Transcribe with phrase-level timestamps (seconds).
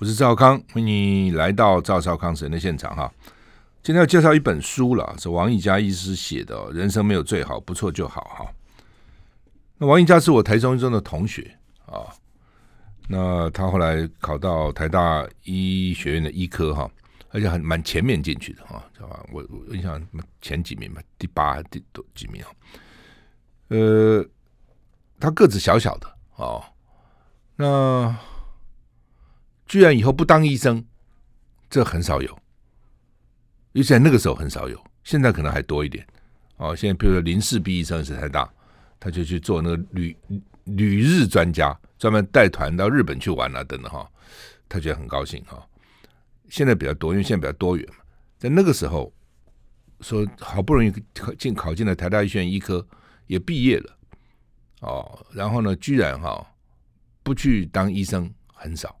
[0.00, 3.10] 我是赵康，欢迎你来到赵少康神的现场哈。
[3.80, 8.52] 今天要介绍一本书了，是王毅佳医师写的，《人生没有最好，不错就好》哈。
[9.78, 12.10] 那王毅佳是我台中一中的同学啊，
[13.06, 16.90] 那他后来考到台大医学院的医科哈，
[17.28, 19.24] 而且很蛮前面进去的哈，知道吧？
[19.32, 20.04] 我我印象
[20.42, 22.48] 前几名吧，第八第多几名啊？
[23.68, 24.26] 呃，
[25.20, 26.64] 他个子小小的哦，
[27.54, 28.12] 那。
[29.74, 30.84] 居然以后不当医生，
[31.68, 32.30] 这很少有，
[33.72, 36.06] 因为在那个时候很少有，现在可能还多一点。
[36.58, 38.48] 哦，现在比如说林氏璧医生是台大，
[39.00, 40.16] 他就去做那个旅
[40.62, 44.08] 旅日专家，专门带团到日本去玩啊等等哈，
[44.68, 45.60] 他觉得很高兴哈。
[46.48, 47.96] 现在比较多，因为现在比较多元嘛。
[48.38, 49.12] 在那个时候，
[50.02, 52.86] 说好不容易考进考进了台大医学院医科，
[53.26, 53.98] 也毕业了
[54.82, 56.46] 哦，然后呢，居然哈
[57.24, 58.96] 不去当医生很少。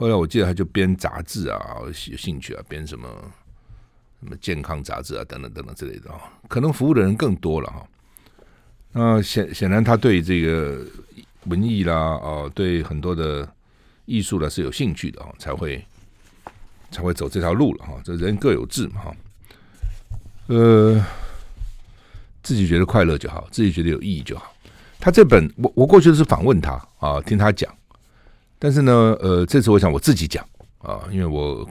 [0.00, 3.06] 后来我记得他就编杂志啊，有兴趣啊，编什么
[4.18, 7.86] 什么健康杂志啊，等等等等之类的啊，可能服务的人更多了哈。
[8.92, 10.82] 那显显然他对这个
[11.44, 13.46] 文艺啦，哦，对很多的
[14.06, 15.84] 艺术呢是有兴趣的啊，才会
[16.90, 18.00] 才会走这条路了哈。
[18.02, 19.16] 这人各有志嘛哈。
[20.46, 21.04] 呃，
[22.42, 24.50] 自己觉得快乐就好，自己觉得有意义就好。
[24.98, 27.70] 他这本我我过去是访问他啊，听他讲。
[28.60, 30.46] 但是呢，呃，这次我想我自己讲
[30.80, 31.66] 啊，因为我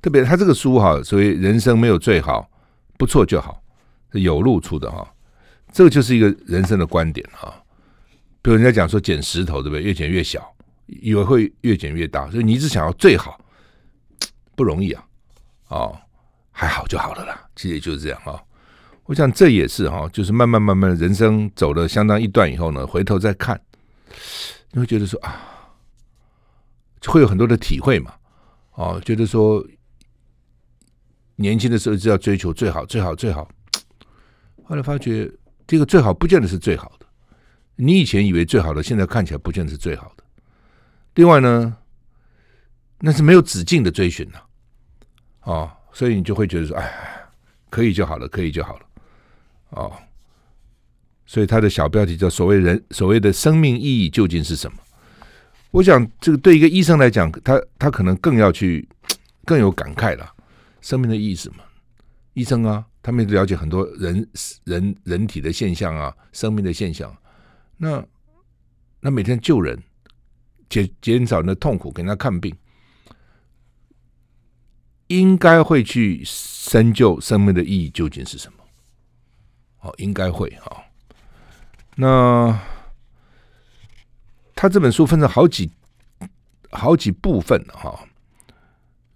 [0.00, 2.48] 特别他这个书哈，所谓人生没有最好，
[2.96, 3.62] 不错就好，
[4.10, 5.06] 是有路出的哈，
[5.70, 7.54] 这个就是一个人生的观点哈。
[8.40, 9.82] 比如人家讲说捡石头对不对？
[9.82, 10.50] 越捡越小，
[10.86, 13.38] 以为会越捡越大，所以你一直想要最好，
[14.56, 15.04] 不容易啊。
[15.68, 15.94] 哦，
[16.50, 18.42] 还好就好了啦，其实也就是这样哈。
[19.04, 23.60] 我想这也是哈，就是慢慢慢慢人生走了相当一段以后呢，回头再看，
[24.72, 25.49] 你会觉得说啊。
[27.06, 28.12] 会有很多的体会嘛，
[28.72, 29.64] 哦，觉得说
[31.36, 33.48] 年轻的时候就要追求最好、最好、最好，
[34.64, 35.30] 后来发觉
[35.66, 37.06] 这个最好不见得是最好的，
[37.76, 40.24] 你以前以为最好的，现在看起来不见得是最好的。
[41.14, 41.76] 另外呢，
[42.98, 44.38] 那是没有止境的追寻呐，
[45.44, 47.30] 哦，所以你就会觉得说，哎，
[47.70, 48.86] 可以就好了，可以就好了，
[49.70, 49.92] 哦，
[51.24, 54.76] 所以他的小标题叫“所谓人所谓的生命意义究竟是什么”。
[55.72, 58.88] 我想，这个对一个医生来讲，他他可能更要去
[59.44, 60.34] 更有感慨了。
[60.80, 61.62] 生命的意义是什么？
[62.34, 64.28] 医生啊，他们了解很多人
[64.64, 67.16] 人人体的现象啊，生命的现象。
[67.76, 68.04] 那
[69.00, 69.80] 那每天救人，
[70.68, 72.52] 减减少人的痛苦，给人家看病，
[75.06, 78.58] 应该会去深究生命的意义究竟是什么？
[79.82, 80.82] 哦，应该会哈。
[81.94, 82.58] 那。
[84.60, 85.70] 他这本书分成好几
[86.70, 87.98] 好几部分哈，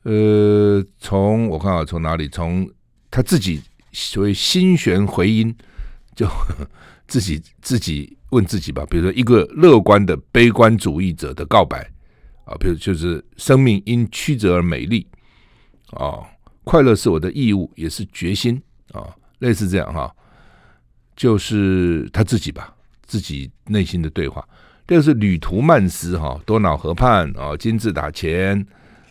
[0.04, 2.26] 呃，从我看啊，从哪里？
[2.30, 2.66] 从
[3.10, 3.62] 他自己
[3.92, 5.54] 所谓心弦回音，
[6.16, 6.26] 就
[7.06, 8.86] 自己自己问自己吧。
[8.88, 11.86] 比如说，一个乐观的悲观主义者的告白
[12.46, 15.06] 啊，比如就是生命因曲折而美丽
[15.90, 16.24] 啊，
[16.64, 18.58] 快乐是我的义务，也是决心
[18.92, 20.10] 啊，类似这样哈，
[21.14, 24.42] 就是他自己吧，自己内心的对话。
[24.86, 28.66] 这个是旅途曼斯哈，多瑙河畔啊，金字塔前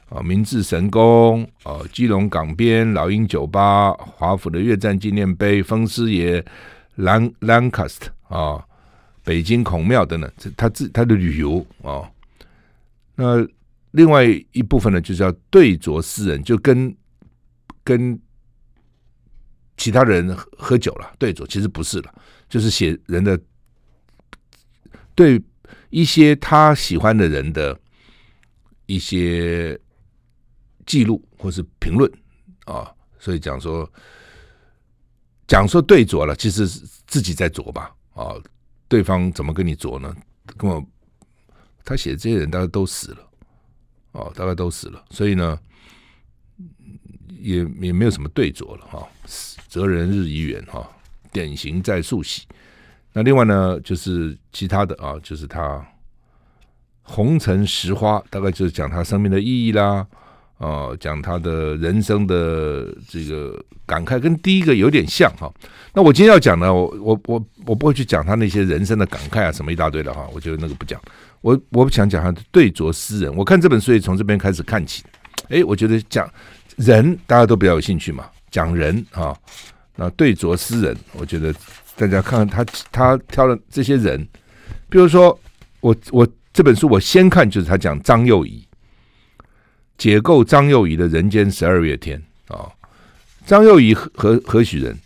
[0.08, 6.46] 啊，明治神宫啊，基隆港边老鹰酒吧，华府的越战纪念碑，风师爷，
[6.96, 8.64] 兰兰卡斯特啊，
[9.24, 12.08] 北京孔庙等等，这他自他的旅游啊。
[13.16, 13.44] 那
[13.92, 16.96] 另外一部分呢，就叫对酌诗人，就跟
[17.84, 18.20] 跟
[19.76, 22.14] 其他人喝酒了，对酌其实不是了，
[22.48, 23.40] 就是写人的
[25.16, 25.42] 对。
[25.94, 27.80] 一些他喜欢的人的
[28.88, 29.80] 一些
[30.88, 32.12] 记录或是评论
[32.66, 33.88] 啊，所以讲说
[35.46, 38.34] 讲说对酌了，其实是自己在酌吧啊，
[38.88, 40.12] 对方怎么跟你酌呢？
[40.58, 40.84] 跟我
[41.86, 43.30] 他写的这些人大概都死了
[44.14, 45.60] 哦，大概都死了，所以呢
[47.28, 49.08] 也也没有什么对酌了哈，
[49.68, 50.90] 责人日已远哈，
[51.32, 52.48] 典型在速喜。
[53.16, 55.86] 那另外呢，就是其他的啊，就是他
[57.04, 60.04] 红尘实花，大概就是讲他生命的意义啦，
[60.58, 65.48] 啊，讲他的人生的这个感慨，跟第一个有点像哈。
[65.94, 71.00] 那我今天要讲呢，我我我我不会去讲他那些人生的感慨啊，什么一大堆的哈，我觉得那个不讲。
[71.42, 75.04] 我我不想讲他的对酌诗人，我看这本书也从这边开始看起。
[75.50, 76.28] 哎，我觉得讲
[76.78, 79.38] 人大家都比较有兴趣嘛，讲人啊，
[79.96, 81.54] 那对酌诗人，我觉得。
[81.96, 84.28] 大家看看他，他挑的这些人，
[84.90, 85.40] 比如说
[85.80, 88.68] 我我这本书我先看就是他讲张幼仪，
[89.98, 92.72] 解构张幼仪的人间十二月天啊。
[93.46, 94.98] 张幼仪何何许人？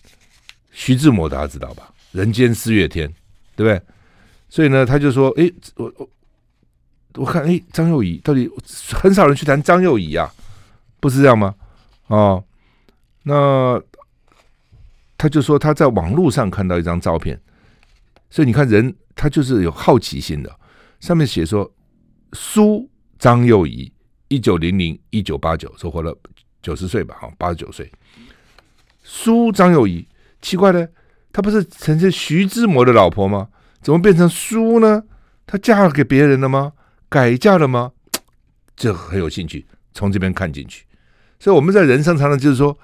[0.72, 1.92] 徐志摩大家知道吧？
[2.12, 3.12] 人间四月天，
[3.56, 3.81] 对不对？
[4.48, 6.10] 所以呢，他就说：“哎，我我
[7.16, 8.48] 我看，哎，张幼仪到底
[8.94, 10.31] 很少人去谈张幼仪啊，
[11.00, 11.56] 不是这样吗？
[12.07, 12.44] 哦，
[13.24, 13.81] 那
[15.18, 17.40] 他就说他在网络上看到一张照片，
[18.30, 20.60] 所以你看人他就是有好奇心的。
[21.00, 21.72] 上面写说
[22.34, 23.92] 苏张幼仪，
[24.28, 26.16] 一九零零一九八九，说活了
[26.62, 27.92] 九十岁吧，哈，八十九岁。
[29.04, 30.08] 苏张幼仪，
[30.42, 30.88] 奇怪呢，
[31.31, 33.50] 她不是曾经徐志摩的老婆吗？”
[33.80, 35.04] 怎么变成苏呢？
[35.46, 36.74] 她嫁给别人了吗？
[37.08, 37.92] 改嫁了吗？
[38.75, 40.84] 这很有兴趣，从这边看进去。
[41.39, 42.78] 所以我们在人生常常就是说，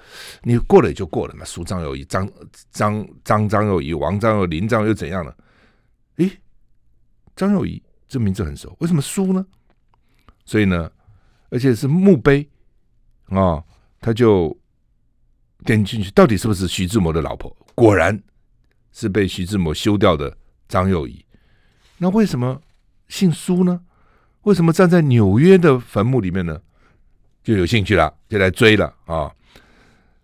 [0.43, 1.43] 你过了也就过了嘛。
[1.43, 2.29] 苏张幼仪，张
[2.71, 5.35] 张张张幼仪，王张幼，林张又怎样了？
[6.17, 6.31] 诶，
[7.35, 9.45] 张幼仪这名字很熟，为什么苏呢？
[10.45, 10.91] 所以呢，
[11.49, 12.47] 而且是墓碑
[13.27, 13.63] 啊、
[13.99, 14.55] 他就
[15.65, 17.55] 点进去，到底是不是徐志摩的老婆？
[17.73, 18.21] 果然
[18.91, 20.37] 是被徐志摩休掉的。
[20.69, 21.23] 张幼仪，
[21.99, 22.59] 那为什么
[23.07, 23.81] 姓苏呢？
[24.43, 26.59] 为什么站在纽约的坟墓里面呢？
[27.43, 29.29] 就有兴趣了，就来追了啊！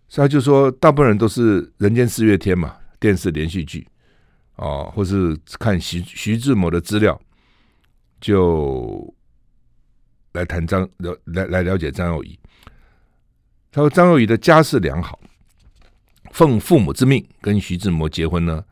[0.08, 3.88] 所以他就说，大部分人都是《人间四月天》嘛，电视连续剧
[4.56, 7.20] 啊，或是看徐徐志摩的资料，
[8.22, 9.14] 就
[10.32, 12.40] 来谈张了来来了解张幼仪。
[13.72, 15.20] 他说，张幼仪的家世良好，
[16.32, 18.64] 奉父母之命跟徐志摩结婚呢。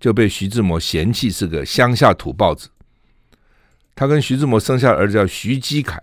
[0.00, 2.70] 就被徐志摩嫌弃是个乡下土包子。
[3.94, 6.00] 他跟徐志摩生下儿子叫徐基凯，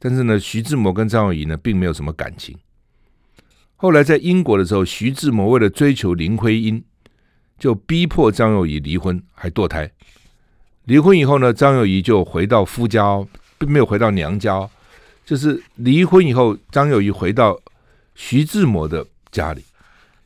[0.00, 2.56] 但是呢，徐志摩跟张幼仪呢并没有什么感情。
[3.76, 6.82] 后来在英国的时候，徐志摩为了追求林徽因，
[7.58, 9.90] 就逼迫张幼仪离婚，还堕胎。
[10.84, 13.24] 离婚以后呢，张幼仪就回到夫家，
[13.58, 14.68] 并没有回到娘家，
[15.24, 17.60] 就是离婚以后，张幼仪回到
[18.14, 19.62] 徐志摩的家里，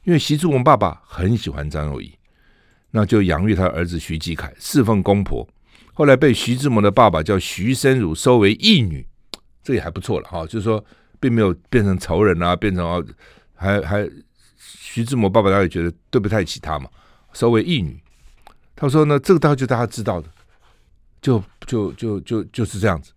[0.04, 2.12] 因为徐志摩爸爸很喜欢张幼仪。
[2.92, 5.46] 那就养育他儿子徐继凯，侍奉公婆。
[5.92, 9.04] 后来被徐志摩的爸爸叫徐申如收为义女，
[9.64, 10.46] 这也还不错了哈。
[10.46, 10.84] 就是说，
[11.18, 13.02] 并没有变成仇人啊，变成啊，
[13.54, 14.08] 还还
[14.56, 16.88] 徐志摩爸爸他也觉得对不太起他嘛，
[17.32, 18.00] 收为义女。
[18.76, 20.28] 他说呢，这个大概就大家知道的，
[21.20, 23.12] 就就就就就是这样子。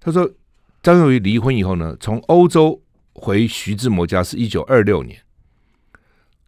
[0.00, 0.30] 他说，
[0.82, 2.80] 张幼仪离婚以后呢，从欧洲
[3.14, 5.20] 回徐志摩家是一九二六年，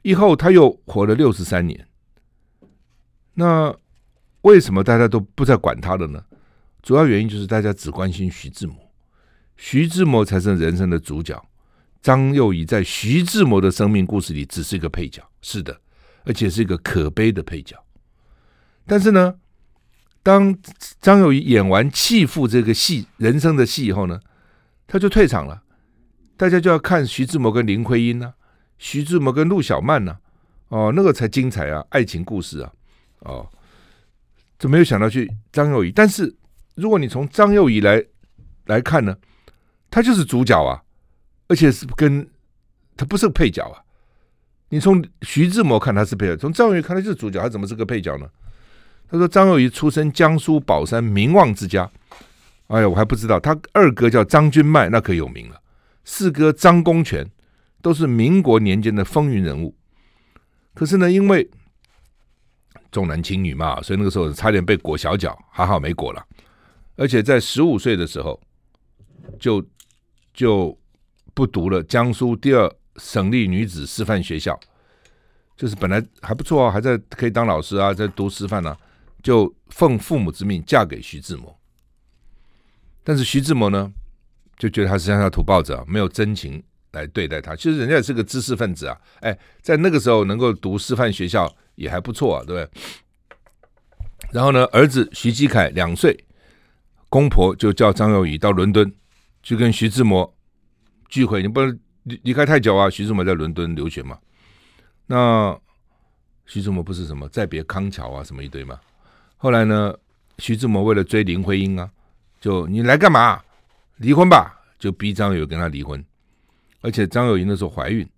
[0.02, 1.88] 以后他又活了六十三年。
[3.32, 3.74] 那
[4.42, 6.22] 为什么大家都不再管他了呢？
[6.86, 8.76] 主要原因就是大家只关心徐志摩，
[9.56, 11.44] 徐志摩才是人生的主角。
[12.00, 15.80] 张幼仪在徐志摩的生命故事里只是一个配角，是的，
[16.24, 17.76] 而且是一个可悲的配角。
[18.86, 19.34] 但是呢，
[20.22, 20.56] 当
[21.00, 24.20] 张幼仪演完弃妇这个戏，人生的戏以后呢，
[24.86, 25.64] 他就退场了，
[26.36, 28.32] 大家就要看徐志摩跟林徽因呢、
[28.78, 30.16] 徐志摩跟陆小曼呢、
[30.68, 32.72] 哦，那个才精彩啊，爱情故事啊。
[33.22, 33.50] 哦，
[34.56, 36.32] 就没有想到去张幼仪，但是
[36.76, 38.02] 如果你从张幼仪来
[38.66, 39.16] 来看呢，
[39.90, 40.80] 他就是主角啊，
[41.48, 42.26] 而且是跟
[42.96, 43.82] 他不是配角啊。
[44.68, 48.28] 你从徐志摩看他是配角，从张幼仪看他就是主角，他怎么是个配角呢？
[49.08, 51.88] 他说张幼仪出身江苏宝山名望之家，
[52.66, 55.60] 哎呀，我还不知道，他二哥叫张君迈，那可有名了，
[56.04, 57.24] 四哥张公权
[57.80, 59.74] 都是民国年间的风云人物，
[60.74, 61.48] 可是呢，因为
[62.90, 66.26] 重男轻女嘛，所以那个时候差点被裹小脚，还好没裹了。
[66.96, 68.40] 而且在十五岁的时候，
[69.38, 69.64] 就
[70.34, 70.76] 就
[71.34, 74.58] 不读了江苏第二省立女子师范学校，
[75.56, 78.78] 就是本来还不错啊，还在可以当老师啊，在读师范呢、啊，
[79.22, 81.56] 就奉父母之命嫁给徐志摩。
[83.04, 83.92] 但是徐志摩呢，
[84.58, 86.62] 就觉得他是乡下土包子啊，没有真情
[86.92, 87.54] 来对待他。
[87.54, 91.54] 其实人家也是个知识分子啊，哎，在那个时候能够读师范学校。
[91.76, 92.82] 也还不错啊，对不对？
[94.32, 96.24] 然后呢，儿子徐继凯两岁，
[97.08, 98.92] 公婆就叫张幼仪到伦敦
[99.42, 100.36] 去跟徐志摩
[101.08, 101.42] 聚会。
[101.42, 104.18] 你不能离离开太久啊，徐志摩在伦敦留学嘛。
[105.06, 105.58] 那
[106.46, 108.78] 徐志摩不是什么再别康桥啊，什么一堆嘛。
[109.36, 109.94] 后来呢，
[110.38, 111.90] 徐志摩为了追林徽因啊，
[112.40, 113.42] 就你来干嘛？
[113.96, 116.04] 离婚吧，就逼张幼跟他离婚。
[116.82, 118.08] 而且张幼仪那时候怀孕，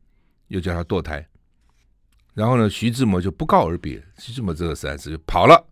[0.48, 1.26] 又叫他堕胎。
[2.34, 4.02] 然后呢，徐志摩就不告而别。
[4.18, 5.66] 徐志摩这个实在是跑了。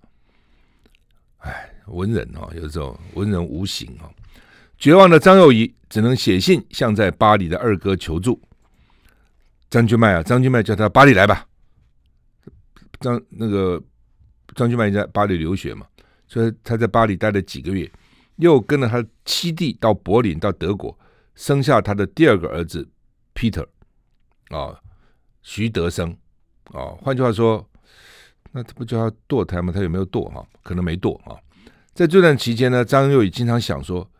[1.38, 4.10] 哎，文人哦，有时候文人无形哦。
[4.78, 8.40] 绝望的张幼仪只能写信向在巴黎的二哥求助。
[9.70, 11.46] 张君迈啊，张君迈叫他巴黎来吧。
[13.00, 13.82] 张那个
[14.54, 15.86] 张君迈在巴黎留学嘛，
[16.28, 17.90] 所以他在巴黎待了几个月，
[18.36, 20.96] 又跟了他七弟到柏林，到德国，
[21.34, 22.88] 生下他的第二个儿子
[23.34, 23.64] Peter，
[24.48, 24.78] 啊、哦，
[25.42, 26.10] 徐德生，
[26.72, 27.68] 啊、哦，换句话说，
[28.52, 29.72] 那他不叫他堕胎吗？
[29.74, 30.46] 他有没有堕哈？
[30.62, 31.36] 可能没堕啊。
[31.96, 34.10] 在这段期间呢，张幼仪经常想说：“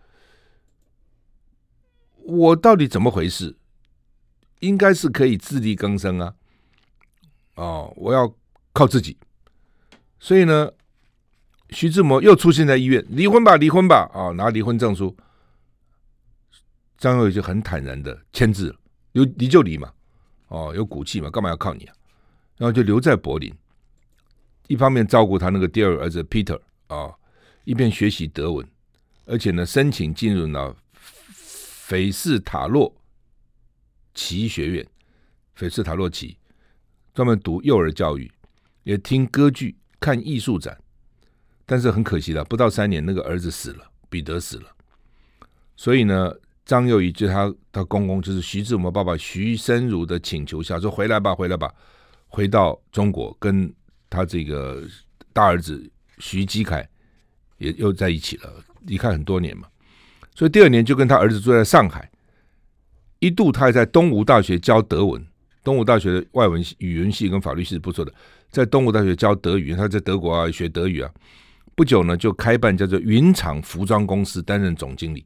[2.24, 3.54] 我到底怎么回事？
[4.60, 6.34] 应该是可以自力更生啊！
[7.56, 8.34] 哦，我要
[8.72, 9.18] 靠自己。”
[10.18, 10.72] 所以呢。
[11.70, 15.16] 徐志摩又出现在医院，离婚吧，离婚吧，啊、哦，拿离婚证书，
[16.96, 18.76] 张幼仪就很坦然的签字了，
[19.14, 19.92] 有离就离嘛，
[20.46, 21.94] 哦，有骨气嘛，干嘛要靠你啊？
[22.56, 23.52] 然后就留在柏林，
[24.68, 26.56] 一方面照顾他那个第二儿子 Peter
[26.86, 27.14] 啊、哦，
[27.66, 28.64] 一边学习德文，
[29.24, 30.74] 而且呢，申请进入了
[31.34, 32.94] 斐斯塔洛
[34.14, 34.86] 奇学院，
[35.52, 36.38] 斐斯塔洛奇
[37.12, 38.30] 专门读幼儿教育，
[38.84, 40.78] 也听歌剧，看艺术展。
[41.66, 44.72] 但是很可惜的，不到三年，那个儿子死了，彼得死了。
[45.74, 46.32] 所以呢，
[46.64, 51.74] 张幼仪就他他公公，就是徐志摩爸爸徐申如的请求下，说回来吧，回来吧，
[52.28, 53.74] 回到中国，跟
[54.08, 54.86] 他这个
[55.32, 56.88] 大儿子徐基凯
[57.58, 59.66] 也又在一起了，离开很多年嘛。
[60.34, 62.10] 所以第二年就跟他儿子住在上海，
[63.20, 65.24] 一度他还在东吴大学教德文，
[65.64, 68.12] 东吴大学的外文系、语文系跟法律系是不错的，
[68.50, 71.10] 在东吴大学教德语，他在德国啊学德语啊。
[71.74, 75.24] 不久呢，就开办叫做云厂服装公司，担任总经理。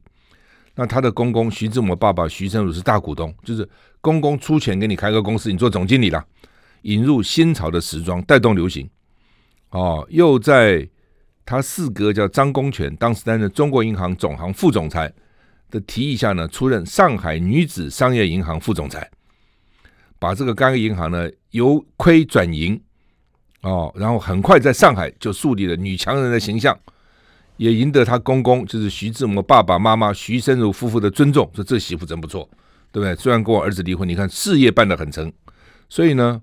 [0.75, 3.67] 那他的公公徐志摩爸爸徐申如是大股东，就是
[3.99, 6.25] 公公出钱给你开个公司，你做总经理了，
[6.83, 8.89] 引入新潮的时装，带动流行。
[9.69, 10.87] 哦，又在
[11.51, 15.11] 他四哥叫张公权，当时担任中国银行总行副总裁
[15.69, 19.11] 的提议下呢，出任上海女子商业银行副总裁，
[20.17, 22.81] 把这个该银行呢由亏转盈。
[23.63, 26.79] 哦，然后很快在上海就树立了女强人的形象，
[27.57, 32.49] 也赢得他公公就是徐志摩爸爸妈妈徐申如夫妇的尊重，说这媳妇真不错，
[32.93, 33.13] 对不对？
[33.17, 35.29] 虽然跟我儿子离婚，你看事业办得很成，
[35.89, 36.41] 所以呢，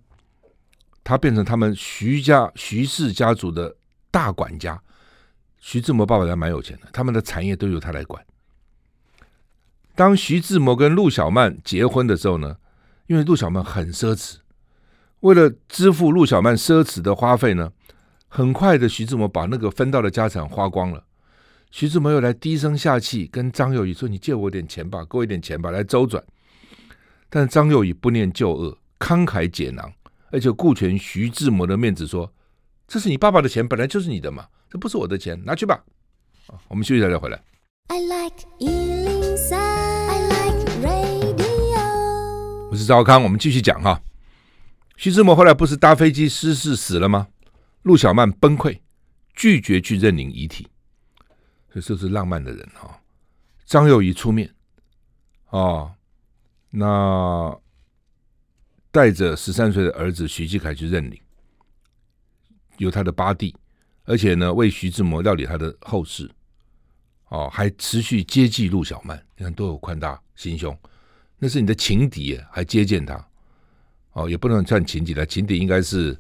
[1.03, 3.75] 他变成他们徐家徐氏家族的
[4.11, 4.79] 大管家。
[5.61, 8.25] 徐志摩爸爸还蛮有钱的，他们的产业都由他来管。
[9.95, 12.57] 当徐志摩跟陆小曼结婚的时候呢，
[13.07, 14.37] 因为陆小曼很奢侈。
[15.21, 17.73] 为了支付陆小曼奢侈的花费呢，
[18.29, 21.05] 很快的徐志摩把那个分到的家产花光了。
[21.71, 26.23] 徐志摩又来低声下气跟张幼仪说：“你借我点钱吧，给我一点钱吧，来周转。”
[27.29, 29.93] 但张幼仪不念旧恶，慷慨解囊，
[30.31, 32.33] 而且顾全徐志摩的面子说
[32.89, 35.85] ：“这是你爸爸的钱，本来就是你的嘛，这不是我的钱，拿去吧。”
[36.49, 37.43] 啊我们休息一下再回来。
[37.89, 42.69] I like 103, I like radio。
[42.71, 44.01] 我是赵康，我们继续讲哈。
[44.97, 47.29] 徐志摩后来不是搭飞机失事死了吗？
[47.83, 48.81] 陆小曼崩溃，
[49.35, 50.69] 拒绝去认领遗体，
[51.73, 52.95] 所以这是浪漫的人哈、哦。
[53.65, 54.53] 张幼仪出面，
[55.51, 55.95] 哦，
[56.71, 57.59] 那
[58.91, 61.19] 带着十三岁的儿子徐继凯去认领，
[62.79, 63.55] 有他的八弟，
[64.09, 66.31] 而且呢为徐志摩料理他的后事，
[67.29, 70.77] 哦，还持续接济陆小曼，你看多有宽大心胸，
[71.39, 73.23] 那是你的情敌，还接见他。
[74.13, 76.19] 哦，也不能算情敌了，情敌应该是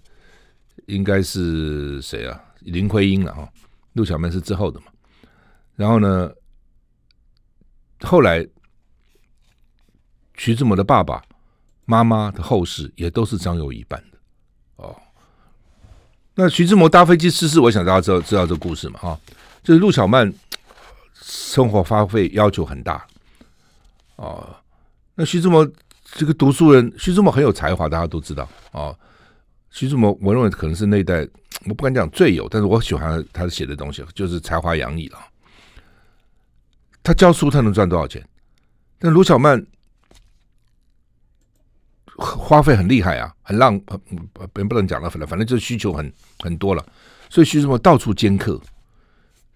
[0.86, 2.38] 应该是谁啊？
[2.60, 3.50] 林徽因了哈，
[3.94, 4.86] 陆小曼是之后的嘛。
[5.74, 6.30] 然后呢，
[8.00, 8.46] 后来
[10.36, 11.24] 徐志摩的爸爸
[11.86, 14.18] 妈妈的后事也都是张幼仪办的
[14.76, 14.94] 哦。
[16.40, 19.00] 那徐志摩搭飞机失事，我想大家知道知道这个故事嘛？
[19.00, 19.20] 哈，
[19.60, 20.32] 就是陆小曼
[21.14, 23.04] 生活花费要求很大
[24.14, 24.56] 哦。
[25.16, 25.68] 那徐志摩。
[26.14, 28.98] 这个读书人徐志摩很有才华，大家都知道啊、哦。
[29.70, 31.28] 徐志摩，我认为可能是那一代，
[31.66, 35.18] 我不敢讲最有，但是我喜欢他写的东西，就是才华洋溢了。
[37.02, 38.26] 他教书，他能赚多少钱？
[38.98, 39.62] 但卢小曼
[42.18, 43.80] 花费很厉害啊，很浪，
[44.52, 46.84] 别不能讲了，反正反正就是需求很很多了。
[47.30, 48.60] 所以徐志摩到处兼课，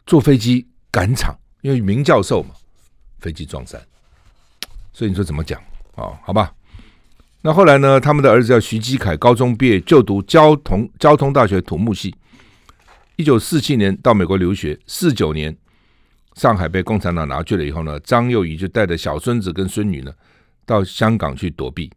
[0.06, 2.54] 坐飞机赶场，因为名教授嘛，
[3.18, 3.80] 飞机撞山。
[4.92, 5.60] 所以你说怎么讲？
[5.96, 6.54] 哦，好吧，
[7.40, 7.98] 那后来呢？
[7.98, 12.14] 他们的儿子叫徐基凯，高中毕业就读交通交通大学土木系。
[13.16, 15.56] 一九四七年到美国留学，四九年
[16.34, 20.12] 上海被共产党拿去了以后呢，张幼仪就带着小孙子跟孙女呢
[20.64, 21.90] 到香港去躲避。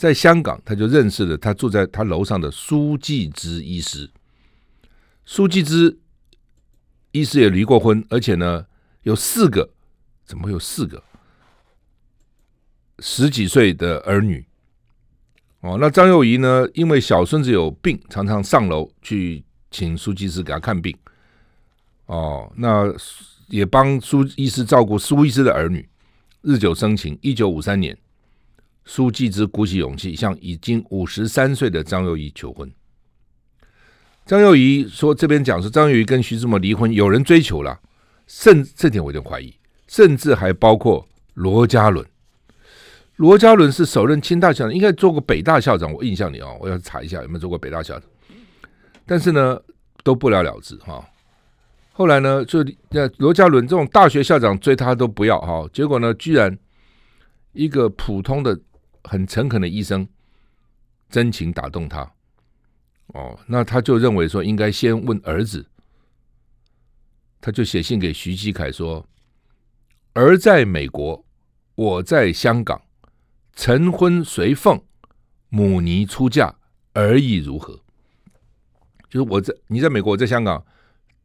[0.00, 4.10] 在香港，他就认识了他住在他楼上的苏纪之医师。
[5.26, 5.98] 苏纪之
[7.10, 8.64] 医师也离过婚，而且呢
[9.02, 9.68] 有四个，
[10.24, 11.02] 怎么会有四个？
[13.00, 14.46] 十几岁的儿女，
[15.60, 16.66] 哦，那张幼仪呢？
[16.72, 20.96] 因为小孙子有病，常常上楼去请苏纪之给他看病。
[22.06, 22.90] 哦，那
[23.48, 25.86] 也帮苏医师照顾苏医师的儿女，
[26.40, 27.18] 日久生情。
[27.20, 27.94] 一九五三年，
[28.92, 32.68] 苏纪之鼓起勇气向已经五十三岁的张幼仪求婚。
[34.26, 37.78] 张幼仪说：“这边讲是张幼仪跟徐志摩离婚，有人追求了，
[38.26, 39.54] 甚这点我有点怀疑，
[39.86, 42.04] 甚至还包括罗家伦。
[43.14, 48.02] 罗家伦是首任清大校长，应该做过北大校长，我印象里啊，我要查一下有没有做过北大校长。
[49.06, 49.56] 但是呢，
[50.02, 51.00] 都不了了之哈。”
[51.94, 56.58] 后来呢，就那罗家伦这种大学校长追他都不要哈，结果呢，居然
[57.52, 58.58] 一个普通的、
[59.04, 60.08] 很诚恳的医生
[61.08, 62.12] 真情打动他，
[63.08, 65.66] 哦，那他就认为说应该先问儿子，
[67.40, 69.08] 他就写信给徐继凯说
[70.14, 71.24] ：“儿在美国，
[71.74, 72.82] 我在香港，
[73.54, 74.82] 晨昏随凤，
[75.48, 76.54] 母尼出嫁，
[76.94, 77.80] 儿意如何？”
[79.10, 80.64] 就是我在你在美国，我在香港。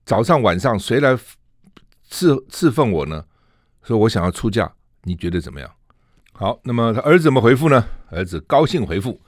[0.05, 1.17] 早上晚上谁来
[2.09, 3.25] 侍侍奉我呢？
[3.81, 5.75] 说我想要出嫁，你觉得怎么样？
[6.37, 7.87] 好，那么他儿子怎么回复呢？
[8.09, 9.21] 儿子高兴回复：“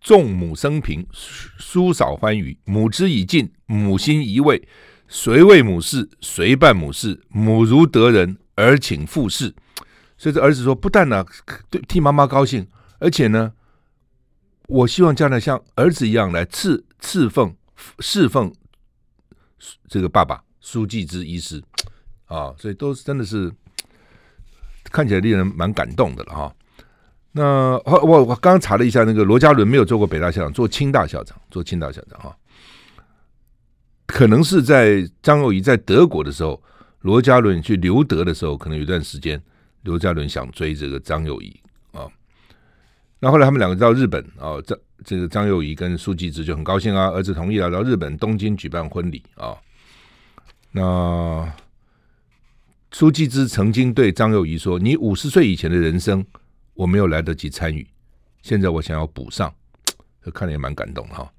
[0.00, 4.66] 众母生平，叔嫂欢娱，母之以敬，母心一慰，
[5.06, 9.54] 谁为母事，谁办母事，母如得人，儿请复事。”
[10.16, 11.22] 所以这儿子说，不但呢
[11.68, 12.66] 对替妈妈高兴，
[12.98, 13.52] 而且呢，
[14.68, 17.54] 我希望将来像儿子一样来侍侍奉
[17.98, 18.50] 侍奉。
[19.86, 21.62] 这个爸爸书记之医师
[22.24, 23.52] 啊，所以都是真的是
[24.90, 26.54] 看起来令人蛮感动的了哈。
[27.32, 32.36] 那我我刚刚查了一下，那个罗家伦没有做过北大校长，做清大校长，做清大校长哈。
[34.06, 36.62] 可能是在张幼仪在德国的时候，
[37.00, 39.40] 罗家伦去留德的时候，可能有一段时间，
[39.82, 41.60] 罗家伦想追这个张幼仪
[41.92, 42.08] 啊。
[43.20, 44.78] 那后来他们两个到日本啊，这。
[45.04, 49.54] 这个张幼仪跟苏纪之就很高兴啊，儿子同意了，到日本东京举办婚礼啊。
[50.72, 51.48] 那
[52.90, 56.24] 苏纪之曾经对张幼仪说：“你五十岁以前的人生，
[56.74, 57.86] 我没有来得及参与，
[58.42, 59.54] 现在我想要补上。”
[60.24, 61.30] 这看了也蛮感动哈。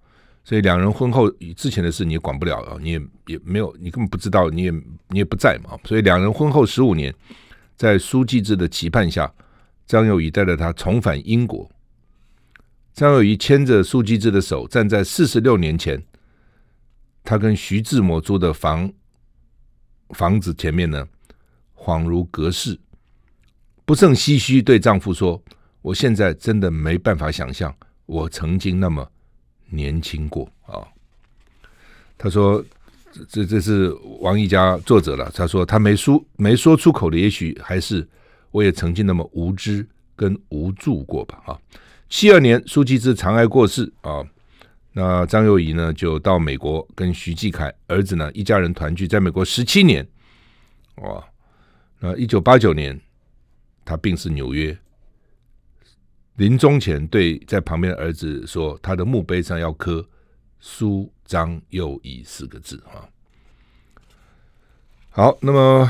[0.44, 4.72] 所以两人婚后之前的事你也管不了啊，你也也没有，你根本不知道，你也
[5.10, 5.78] 你也不在嘛。
[5.86, 7.14] 所以两人婚后十五年，
[7.76, 9.32] 在苏纪之的期盼下，
[9.86, 11.70] 张幼仪带着他重返英国。
[12.94, 16.02] 张幼仪牵着苏纪之的手，站在四十六年前，
[17.24, 18.92] 他跟徐志摩租的房
[20.10, 21.08] 房子前面呢，
[21.80, 22.78] 恍如隔世，
[23.86, 25.42] 不胜唏嘘，对丈夫说
[25.82, 27.74] ：“我现在真的没办法想象，
[28.06, 29.10] 我曾经那么
[29.70, 30.84] 年轻过啊。”
[32.18, 32.62] 他说
[33.30, 38.06] ：“这这是王毅家作者了。”他说：“他没说没说出口的，也许还是
[38.52, 39.88] 我也曾经那么无知
[40.18, 41.58] 跟无助过吧。”啊。
[42.10, 44.26] 七二年，苏纪之肠癌过世啊，
[44.94, 50.06] 那张幼仪呢就到美国跟徐继凯儿子呢一家人团聚，在美国十七年，
[50.96, 51.24] 哇，
[52.00, 53.00] 那一九八九年
[53.86, 54.78] 他病逝纽约，
[56.36, 60.08] 临终前对在旁边的儿子说，他的墓碑上要刻
[60.60, 63.08] 苏张幼仪四个字啊。
[65.10, 65.90] 好，那么。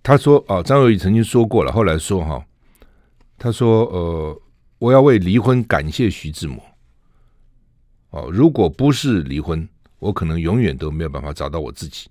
[0.00, 2.42] 他说：“哦，张幼仪曾经说过了，后来说哈，
[3.36, 4.42] 他说呃，
[4.78, 6.58] 我要为离婚感谢徐志摩。
[8.08, 12.08] 哦，如果不是离婚，我可能永远都没有办法找到我自己，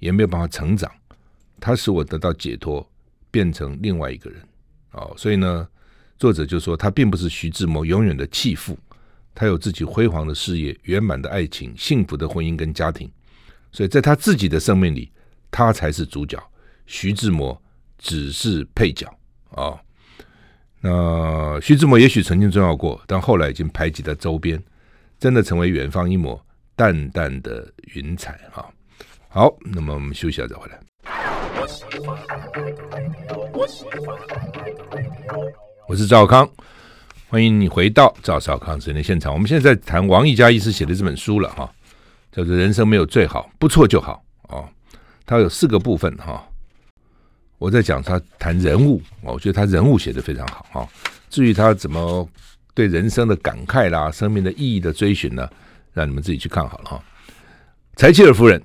[0.00, 0.90] 也没有办法成长。
[1.60, 2.84] 他使我得到解脱，
[3.30, 4.42] 变成另外一个人。
[4.90, 5.68] 哦，所以呢，
[6.18, 8.76] 作者就说他并不是徐志摩永远的弃妇，
[9.32, 13.08] 他有自己辉煌的事业、圆满的爱情、幸福的婚姻跟家庭。
[13.70, 15.12] 所以在他自己的生命里，
[15.50, 16.42] 他才是主角。”
[16.92, 17.62] 徐志摩
[17.98, 19.06] 只是配角
[19.50, 19.80] 啊、哦，
[20.80, 24.60] 那徐志摩也许曾经重要过，但后来已经排挤在周边，
[25.16, 28.68] 真的成为远方一抹淡淡的云彩哈、
[29.32, 30.80] 好，那么我们休息一下再回来。
[35.86, 36.50] 我是赵康，
[37.28, 39.32] 欢迎你回到赵少康时间的现场。
[39.32, 41.72] 我们现在在谈王毅家医师写的这本书了哈、
[42.32, 44.20] 叫做《人生没有最好，不错就好》
[44.52, 44.68] 哦，
[45.24, 46.44] 它有四个部分哈。
[47.58, 50.88] 我在讲他谈人物，我觉得他人物写的非常好哈。
[51.28, 52.28] 至于他怎么
[52.74, 55.48] 对人生的感慨啦、生命的意义的追寻呢，
[55.92, 57.00] 让你们自己去看好了哈。
[57.94, 58.60] 柴契尔夫人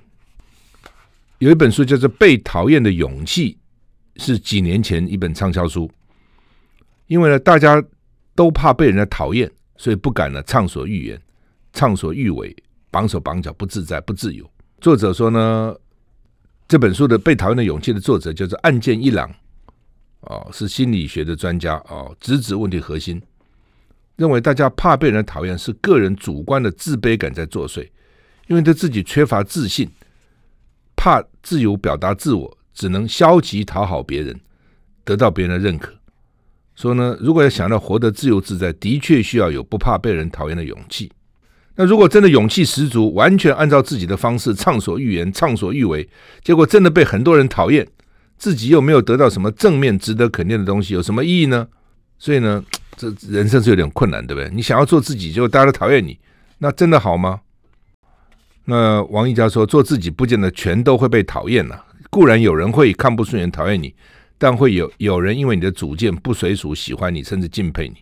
[1.39, 3.57] 有一本书叫做《被讨厌的勇气》，
[4.23, 5.89] 是几年前一本畅销书。
[7.07, 7.83] 因为呢，大家
[8.35, 11.21] 都怕被人家讨厌，所以不敢呢畅所欲言、
[11.73, 12.55] 畅所欲为、
[12.89, 14.49] 绑手绑脚、不自在、不自由。
[14.79, 15.75] 作者说呢。
[16.67, 19.31] 这本书的《被讨厌的勇气》的作者叫做岸见一郎，
[20.21, 23.21] 哦，是心理学的专家哦，直指问题核心，
[24.15, 27.87] 认为大家怕被人讨厌是个人主观的自卑感在作祟，
[28.47, 29.87] 因为他自己缺乏自信，
[31.05, 34.39] 怕自由表达自我，只能消极讨好别人，
[35.03, 35.93] 得到别人的认可。
[36.75, 41.11] 说呢，如果要想要活得自由自在，的确需要有不怕被人讨厌的勇气。
[41.75, 46.09] 那如果真的勇气十足，完全按照自己的方式畅所欲言、畅所欲为，
[46.43, 47.87] 结果真的被很多人讨厌，
[48.39, 51.67] 自己又没有得到什么正面、值得肯定的东西，有什么意义呢？
[52.17, 52.65] 所以呢，
[52.97, 54.49] 这人生是有点困难，对不对？
[54.51, 56.17] 你想要做自己，结果大家都讨厌你，
[56.57, 57.41] 那真的好吗？
[58.65, 61.79] 那王毅家说，做自己不见得全都会被讨厌呐。
[62.09, 63.93] 固然有人会看不顺眼、讨厌你，
[64.37, 67.95] 但会有有人因为你的主见不随俗，喜欢你，甚至敬佩你。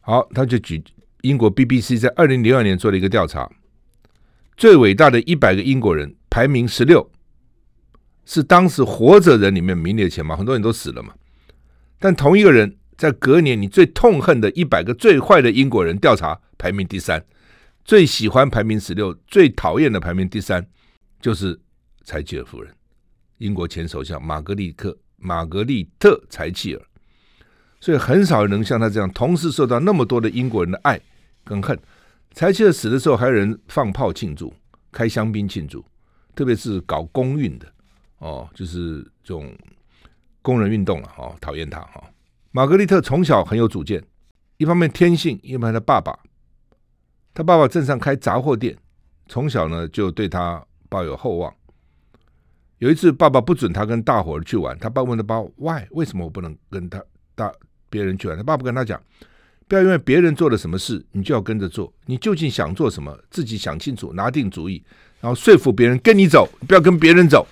[0.00, 0.82] 好，他就举。
[1.22, 3.48] 英国 BBC 在二零零二年做了一个调查，
[4.56, 7.08] 最伟大的一百个英国人排名十六，
[8.24, 11.14] 是当时活着人里面名列前茅，很多人都死了嘛。
[12.00, 17.24] 但同一个人在隔年，你最痛恨的一百个最坏的英国人调查排名第三，
[17.84, 20.66] 最喜欢排名十六，最讨厌的排名第三，
[21.20, 21.58] 就是
[22.04, 22.74] 柴契尔夫人，
[23.38, 26.82] 英国前首相玛格丽特玛格丽特柴契尔。
[27.80, 31.00] 所以很少能像他这样，同时受到那么多的英国人的爱。
[31.44, 31.76] 跟恨，
[32.32, 34.54] 柴契尔死的时候，还有人放炮庆祝，
[34.92, 35.84] 开香槟庆祝，
[36.36, 37.66] 特别是搞工运的
[38.18, 39.52] 哦，就是这种
[40.40, 42.04] 工人运动了哦，讨厌他哈、哦。
[42.52, 44.00] 玛格丽特从小很有主见，
[44.58, 46.16] 一方面天性，一方面他爸爸，
[47.34, 48.76] 他爸爸镇上开杂货店，
[49.28, 51.52] 从小呢就对他抱有厚望。
[52.78, 55.84] 有一次，爸爸不准他跟大伙儿去玩，他爸问他爸：“Why？
[55.92, 57.02] 为什么我不能跟他
[57.34, 57.52] 大
[57.88, 59.00] 别人去玩？”他爸爸跟他讲。
[59.68, 61.90] 不要因为别人做了什么事，你就要跟着做。
[62.04, 63.16] 你究竟想做什么？
[63.30, 64.82] 自己想清楚，拿定主意，
[65.18, 67.46] 然后说服别人跟你走，不要跟别人走。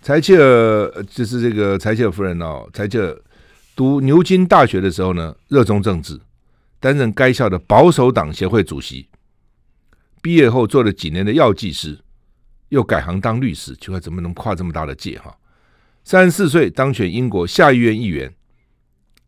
[0.00, 2.68] 柴契尔就是这个柴契尔夫人哦。
[2.72, 3.20] 柴契尔
[3.74, 6.20] 读牛津大学的时候呢，热衷政治，
[6.78, 9.08] 担任该校的保守党协会主席。
[10.24, 12.02] 毕业后做了几年的药剂师，
[12.70, 13.76] 又改行当律师。
[13.76, 15.36] 奇怪，怎么能跨这么大的界哈？
[16.02, 18.32] 三十四岁当选英国下议院议员，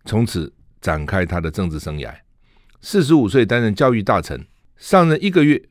[0.06, 2.14] 从此展开他的政治生涯。
[2.80, 4.46] 四十五岁担任教育大臣，
[4.78, 5.62] 上任一个月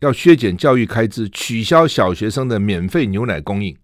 [0.00, 3.76] 要削减教育开支，取消小学生的免费牛奶供应，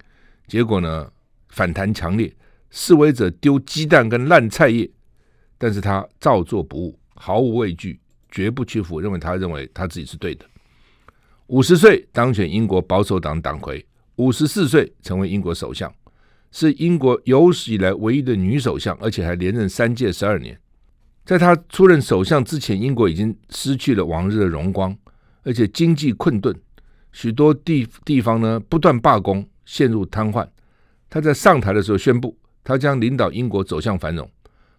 [0.47, 1.13] 结果呢，
[1.51, 2.35] 反弹强烈，
[2.71, 4.91] 示威者丢鸡蛋跟烂菜叶，
[5.59, 8.01] 但是他照做不误，毫无畏惧，
[8.33, 10.45] 绝不屈服，认为他认为他自己是对的。
[11.47, 15.93] 五十岁当选英国保守党党魁，五十四岁成为英国首相，
[16.51, 20.59] 是英国有史以来唯一的女首相，而且还连任三届十二年。
[21.25, 24.97] 在他出任首相之前，英国已经失去了往日的荣光，
[25.45, 26.53] 而且经济困顿，
[27.13, 30.49] 许多地地方呢不断罢工，陷入瘫痪。
[31.11, 34.29] 他在上台的时候宣布，他将领导英国走向繁荣，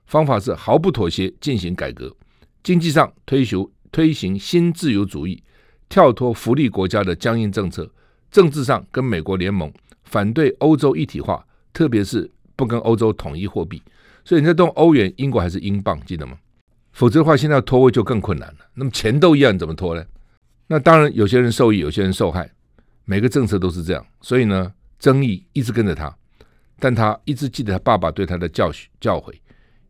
[0.08, 2.14] 方法是毫不妥协进行改革。
[2.64, 5.44] 经济上推行推行新自由主义，
[5.90, 7.84] 跳脱福利国家的僵硬政策；
[8.32, 9.72] 政治上跟美国联盟，
[10.06, 13.84] 反对欧洲一体化，特别是不跟欧洲统一货币。
[14.24, 16.38] 所以你在动欧元，英国还是英镑，记得吗？
[16.94, 18.60] 否则的话，现在要脱欧就更困难了。
[18.76, 20.06] 那么钱都一样，怎么脱呢？
[20.68, 22.50] 那当然，有些人受益，有些人受害。
[23.04, 24.06] 每个政策都是这样。
[24.22, 26.16] 所以呢，争议一直跟着他，
[26.80, 29.34] 但他一直记得他爸爸对他的教训教诲：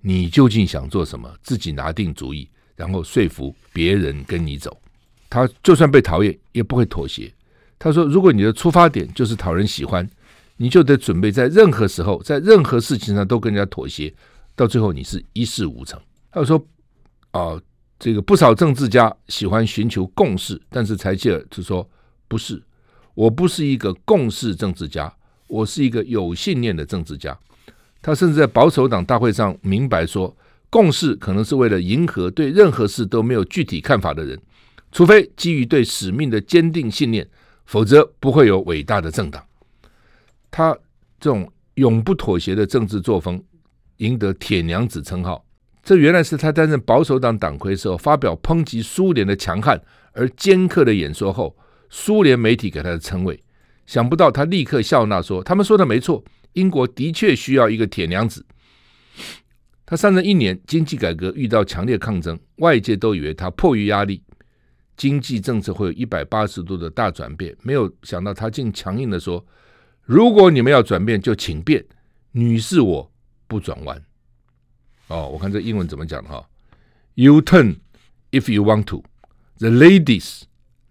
[0.02, 1.32] 你究竟想做什么？
[1.44, 4.78] 自己拿定主意，然后说服别人跟你走。
[5.30, 7.34] 他就算被讨厌，也不会妥协。
[7.78, 10.08] 他说：如果你的出发点就是讨人喜欢。
[10.56, 14.14] 你就得准备在任何时候，在任何事情上都跟人家妥协，
[14.56, 16.00] 到最后你是一事无成。
[16.32, 16.64] 他说
[17.32, 17.60] ：“啊、
[17.98, 21.86] 这个不少政治家喜欢寻求共识，但是柴契尔就说
[22.28, 22.62] 不是，
[23.16, 25.12] 我不是一个共识政治家，
[25.48, 27.38] 我是一个有信念的政治家。”
[28.00, 30.34] 他甚至在保守党大会上明白说，
[30.74, 34.42] 共识可能是为了迎合对任何事都没有具体看法的人，
[34.92, 37.30] 除非基于对使命的坚定信念，
[37.68, 39.46] 否则不会有伟大的政党。
[40.50, 40.76] 他
[41.20, 43.40] 这种永不妥协的政治作风，
[43.98, 45.46] 赢得“铁娘子”称号。
[45.84, 49.80] 这原来是他担任保守党党魁时候发表抨击苏联的强悍
[50.14, 51.56] 而尖刻的演说后，
[51.92, 53.40] 苏联媒体给他的称谓。
[53.86, 58.44] 想不到他立刻笑纳说：“他们说的没错，英国的确需要一个铁娘子。”
[59.86, 64.24] 他上任一年，经济改革遇到强烈抗争，外界都以为他迫于压力，
[64.96, 67.56] 经济政策会有一百八十度的大转变。
[67.62, 69.46] 没有想到他竟强硬地说。
[70.06, 71.82] 如果你们要转变，就请变。
[72.34, 73.10] 女士，我
[73.48, 74.04] 不转弯。
[75.08, 76.46] 哦，我看这英文怎么讲哈
[77.14, 77.78] ？You turn
[78.32, 79.02] if you want to.
[79.60, 80.42] The ladies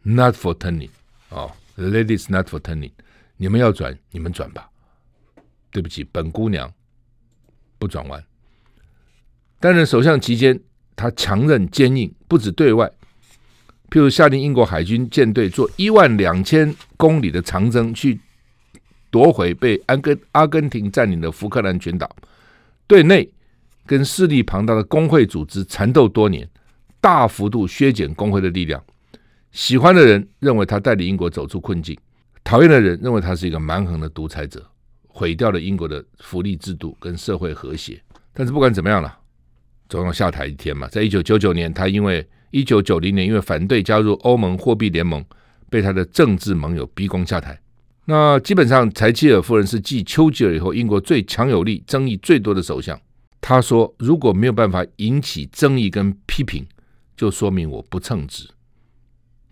[0.01, 0.89] not for turning.
[1.29, 2.93] 哦，The ladies not for turning。
[3.37, 4.71] 你们要转，你们转吧。
[5.71, 6.73] 对不起，本姑娘
[7.79, 8.25] 不转弯。
[9.63, 10.59] 担任首相期间，
[10.97, 12.91] 他强韧坚硬，不止对外，
[13.91, 18.19] 譬如下令英国海军舰队做一万两千公里的长征，去
[19.09, 22.11] 夺回被安根阿根廷占领的福克兰群岛。
[22.89, 23.33] 对内
[23.87, 26.51] 跟势力庞大的工会组织缠斗多年，
[27.01, 28.83] 大幅度削减工会的力量。
[29.53, 31.97] 喜欢的人认为他带领英国走出困境，
[32.43, 34.61] 讨厌的人认为他是一个蛮横的独裁者，
[35.07, 38.03] 毁掉了英国的福利制度跟社会和谐。
[38.35, 39.21] 但是不管怎么样了，
[39.93, 40.89] 总要下台一天嘛。
[40.89, 45.23] 在一九九九年，他因为一九九零年，因为反对加入欧盟货币联盟，
[45.69, 47.61] 被他的政治盟友逼宫下台。
[48.07, 52.99] 那基本上，柴契尔夫人是继丘吉尔以后，英国最强有力、争议最多的首相。
[53.39, 56.67] 他说：“如果没有办法引起争议跟批评，
[57.15, 58.49] 就说明我不称职。”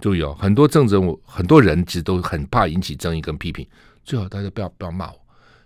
[0.00, 3.66] 注意哦，很多政治人物、很多人其实都很怕引起争议跟批评。
[4.04, 5.20] 最好大家不要不要骂我，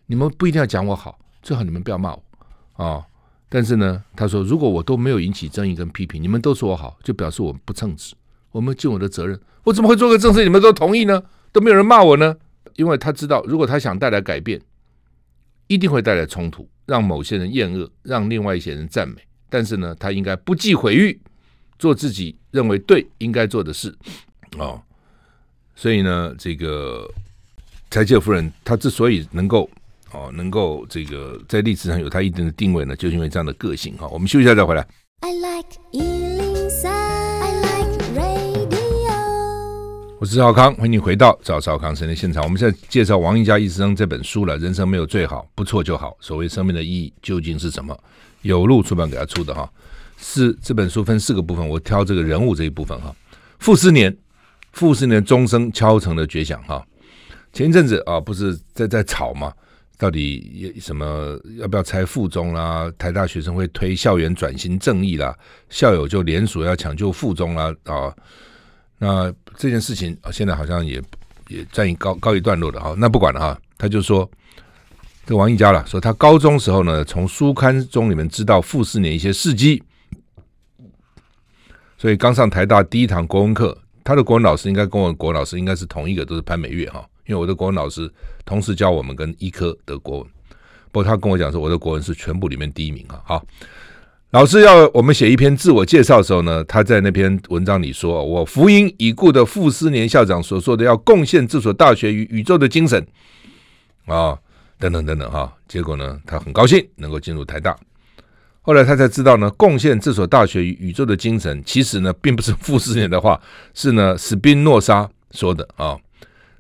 [0.07, 3.07] 你们不一定要讲我好，最好你们不要骂我啊。
[3.55, 8.13] 但是呢，他说，如果我都没有引起争议跟批评，你们都说我好，就表示我不称职，
[8.51, 9.41] 我没有尽我的责任。
[9.63, 11.23] 我怎么会做个政策，你们都同意呢？
[11.53, 12.35] 都没有人骂我呢？
[12.75, 14.61] 因为他知道，如果他想带来改变，
[15.69, 19.23] 一定会带来冲突，让某些人厌恶，让另外一些人赞美。
[19.49, 21.21] 但是呢，他应该不计毁誉，
[21.79, 23.97] 做自己认为对应该做的事。
[24.59, 24.83] 哦，
[25.77, 27.09] 所以呢，这个
[27.89, 29.71] 柴契尔夫人她之所以能够。
[30.15, 34.07] 哦，能够这个在历史上有他一定的定位呢，就是因为这样的个性哈。
[34.09, 34.87] 我们休息一下再回来。
[35.21, 39.15] I like 103, I like radio。
[40.21, 42.45] 我是赵康，欢迎你回到赵少康生的现场。
[42.45, 46.17] 我们现在介绍王一佳医生这本书了，《人生没有最好，不错就好。
[46.21, 47.93] 所谓生命的意义究竟是什么？》
[48.43, 49.69] 有路出版给他出的哈。
[50.17, 53.13] 是这本书分四个部分，我挑这个人物这一部分哈。
[53.59, 54.17] 傅斯年，
[54.73, 56.87] 傅斯年钟声敲成了绝响哈。
[57.53, 59.53] 前一阵子啊，不是在在吵吗？
[59.97, 62.93] 到底什么要不要拆附中啦？
[62.99, 65.37] 台大学生会推校园转型正义啦，
[65.71, 68.13] 校友就联署要抢救附中啦啊！
[68.99, 71.01] 那这件事情，现在好像也
[71.49, 72.95] 也暂一告告一段落了哈。
[72.99, 74.29] 那不管了哈，他就说
[75.25, 79.83] 这王益家了，说他高中时候呢，从书刊中里面知道傅斯年一些事迹，
[81.97, 87.09] 所以刚上台大第一堂国文课，他的国文老师应该跟我国文老师应该是同一个，都是潘美月哈。
[87.27, 88.11] 因为我的国文老师
[88.45, 90.27] 同时教我们跟医科的国文，
[90.93, 93.21] 不过他跟我讲说，我的国文是全部里面第一名啊。
[93.25, 93.45] 好，
[94.31, 103.07] 老师要我们写一篇自我介绍的时候呢，他在那篇文章里说：“我福音已故的傅斯年校长所说的要贡献这所大学与宇宙的精神
[104.07, 104.39] 啊，
[104.79, 107.77] 等等等等哈。”结果呢，他很高兴能够进入台大。
[108.61, 113.41] 后来他才知道呢，贡献这所大学与宇宙的精神，其实呢，并不是傅斯年的话，
[113.73, 115.97] 是呢，史宾诺莎说的啊。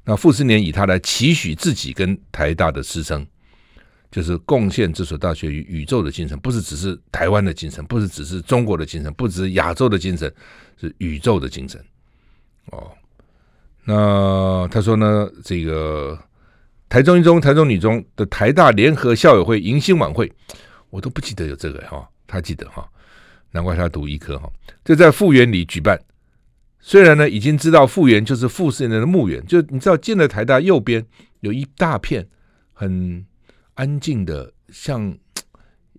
[0.05, 3.27] 那傅斯年以他来期许自己跟台大的师生，
[4.11, 10.31] 就是贡献这所大学与宇宙的精神，不是只是台湾的精神，不是只是中国的精神，不只是亚洲的精神，
[10.79, 11.83] 是宇宙的精神。
[12.67, 12.93] 哦，
[13.85, 16.19] 那他说呢，这个
[16.89, 20.31] 台中一中、台中女中的台大联合校友会迎新晚会，
[20.91, 22.87] 我都不记得有这个哈，他记得哈，
[23.51, 24.53] 难怪他读医科哈，
[24.85, 25.99] 就在复原里举办。
[26.87, 31.03] 虽然呢，已经知道复原就是傅斯年的墓园，就你知道进了台大右边
[31.41, 32.29] 有一大片
[32.75, 33.25] 很
[33.73, 35.17] 安静的，像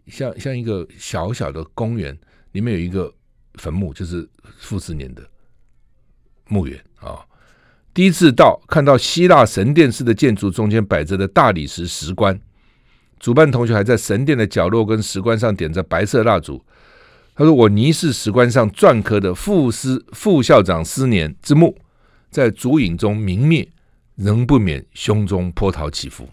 [0.06, 2.16] 像像一个小小的公园，
[2.52, 3.12] 里面有一个
[3.56, 5.28] 坟墓，就是傅斯年的
[6.50, 7.26] 墓园啊。
[7.92, 12.40] 第一次到，看到希腊神殿式的建筑中间摆着的大理石石棺，
[13.20, 16.64] 主办同学还在神殿的角落跟石棺上点着白色蜡烛。
[17.38, 21.78] 他说：“我凝视石棺上篆刻的傅斯副校长思年之墓，
[22.32, 23.68] 在烛影中明灭，
[24.16, 26.30] 仍不免胸中波涛起伏。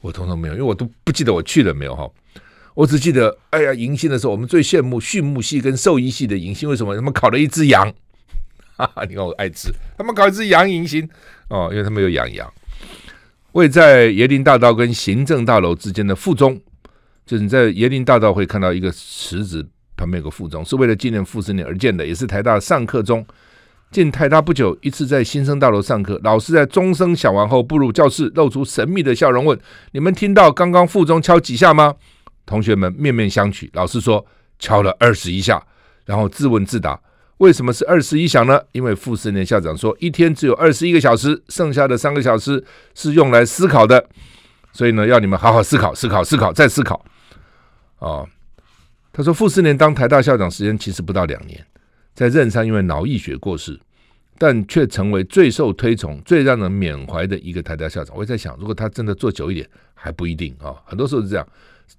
[0.00, 2.10] 我通通没有，因为我都不记得我去了没有哈。
[2.74, 6.68] 我只记得，哎呀，迎新的时候，我们最羡慕畜牧系跟兽医系的迎新。
[6.68, 6.96] 为什么？
[6.96, 7.86] 他们烤了一只羊，
[8.76, 11.08] 哈哈，你看我爱吃，他们烤一只羊迎新
[11.50, 12.52] 哦，因为他们有养羊。
[13.52, 16.60] 位在椰林大道跟行政大楼之间的附中，
[17.24, 19.68] 就是你在椰林大道会看到一个池子。”
[20.02, 23.24] 旁边有个附中，是为了纪念傅斯年而建的，也是台大上课中。
[23.92, 29.56] 进台大不久，一次在新生大楼上课，老师在钟声响完后步入教室，露出神秘的笑容，问
[29.92, 31.94] ：“你们听到刚刚附中敲几下吗？”
[32.44, 33.70] 同学们面面相觑。
[33.74, 34.26] 老师说
[34.58, 35.64] ：“敲了二十一下。”
[36.04, 36.98] 然后自问自答
[37.38, 44.04] ：“为什么是二十一响呢？”因为傅斯年校长说：“一天只有二十一个小时，剩下的三个小时是用来思考的，
[44.72, 47.04] 所以呢，要你们好好思考，思考，思考，再思考。”
[48.00, 48.26] 啊。
[49.12, 51.62] 他说：“傅斯年当台大校长时间其实不到两年，
[52.14, 53.78] 在任上因为脑溢血过世，
[54.38, 58.16] 但却成为最受推崇、最让人缅怀的一个台大校长。
[58.16, 60.74] 我也在想，如果他真的做久一点，还不一定啊。
[60.84, 61.46] 很多时候是这样，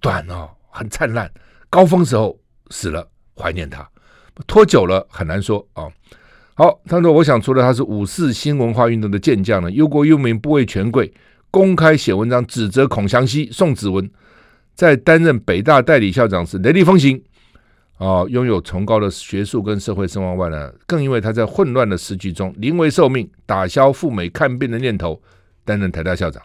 [0.02, 1.32] 短哦，很灿烂，
[1.70, 2.36] 高峰时候
[2.72, 3.84] 死了，怀念他；
[4.48, 5.88] 拖久了很难说啊。
[6.56, 11.14] 好，他说：“我想，除了他是五四新文化运动的健将呢，忧国忧民，不畏权贵，
[11.52, 14.10] 公开写文章指责孔祥熙、宋子文，
[14.76, 17.22] 在担任北大代理校长时雷厉风行，
[17.98, 25.22] 啊，拥有崇高的学术跟社会声望外呢，更因为他在混乱的时局中临危受命，打消赴美看病的念头，
[25.64, 26.42] 担任台大校长。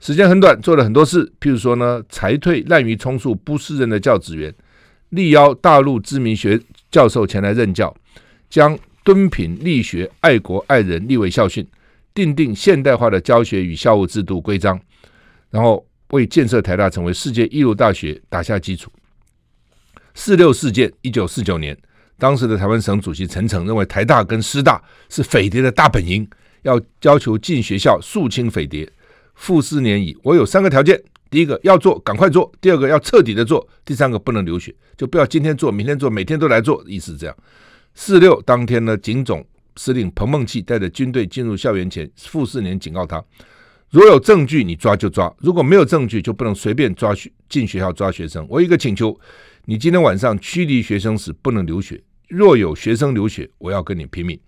[0.00, 4.54] 时间很短，做了很多事，譬如说呢，裁退滥竽充数、不适任的教职员，
[5.10, 7.94] 力邀大陆知名学教授前来任教，
[8.50, 11.66] 将。”敦品力学、爱国爱人立为校训，
[12.12, 14.78] 订定现代化的教学与校务制度规章，
[15.48, 18.90] 然后为建设台大成为世界一流大学打下基础。
[20.14, 21.76] 四六事件，一九四九年，
[22.18, 26.28] 当时的台湾省主席陈诚认为台大跟师大是匪谍的大本营，
[26.62, 28.90] 要要求进学校肃清匪谍。
[29.34, 37.36] 傅斯年以我有三个条件：第一个要做，赶快做；第二个要彻底的做；第三个不能流血，就不要今天做，明天做，每天都来做，意思是这样。
[37.94, 43.24] 四六当天呢，警总司令彭孟缉带着军队进入校园前，傅斯年警告他：
[43.90, 48.46] 如有证据，你抓就抓；如果没有证据，就不能随便抓学进学校抓学生。
[48.50, 49.18] 我一个请求，
[49.64, 51.98] 你今天晚上驱离学生时不能流血，
[52.28, 54.38] 若有学生流血，我要跟你拼命。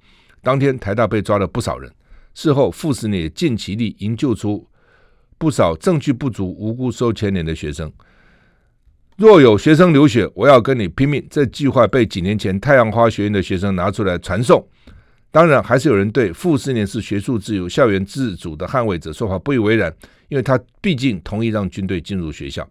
[0.43, 1.91] 当天台大被抓了不少人，
[2.35, 4.69] 事后傅斯也尽其力营救出
[5.39, 7.91] 不少证据不足、无辜受牵连的学生。
[9.17, 11.27] 若有学生流血，我要跟你拼命。
[11.31, 14.67] 这句话被几年前太阳花学院的学生拿出来传颂。
[15.33, 19.95] 当然，还是有人对傅斯年是学术自由、校园自主的捍卫者说法不以为然，
[20.29, 22.69] 因为他毕竟同意让军队进入学校。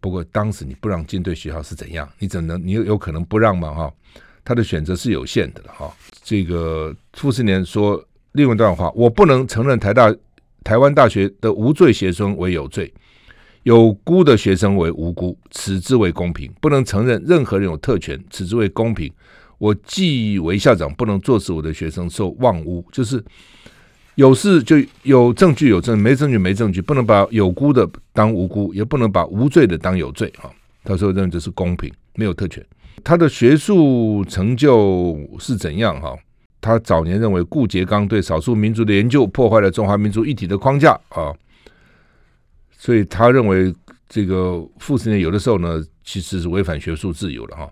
[0.00, 2.08] 不过当时你不让军队学校是怎样？
[2.18, 2.60] 你怎能？
[2.64, 3.74] 你有可能不让吗？
[3.74, 3.92] 哈，
[4.44, 5.92] 他的选择是有限的哈。
[6.22, 10.14] 这个傅斯年说另外一段话：我不能承认台大、
[10.62, 12.92] 台湾大学的无罪学生为有罪。
[13.64, 19.12] 有辜的学生为无辜，此之为公平；不能承认任何人有特权，此之为公平。
[19.62, 22.84] 我既为校长，不能坐视我的学生受妄污。
[22.90, 23.24] 就是
[24.16, 30.28] 有事就有证据有证，没证据没证据，不能把有辜的当无辜，也不能把无罪的当有罪。
[30.36, 30.50] 哈，
[30.82, 32.60] 他说认为这是公平，没有特权。
[33.04, 36.00] 他的学术成就是怎样？
[36.00, 36.12] 哈，
[36.60, 41.30] 他早年认为顾颉刚对少数民族的研究破坏了中华民族一体的框架啊。
[42.76, 43.72] 所以他认为
[44.08, 47.70] 这个傅斯年有的时候呢，其实是违反学术自由的哈。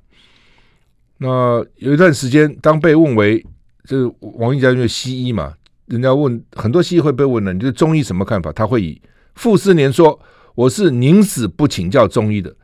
[1.23, 3.45] 那有一段时间，当被问为
[3.85, 5.53] 这个王毅家因为西医嘛，
[5.87, 8.51] 人家问很多西医会被问了，你对中医什么看法？
[8.51, 9.01] 他会以
[9.35, 10.19] 傅斯年说
[10.57, 12.57] ：“我是宁死不请教中医的，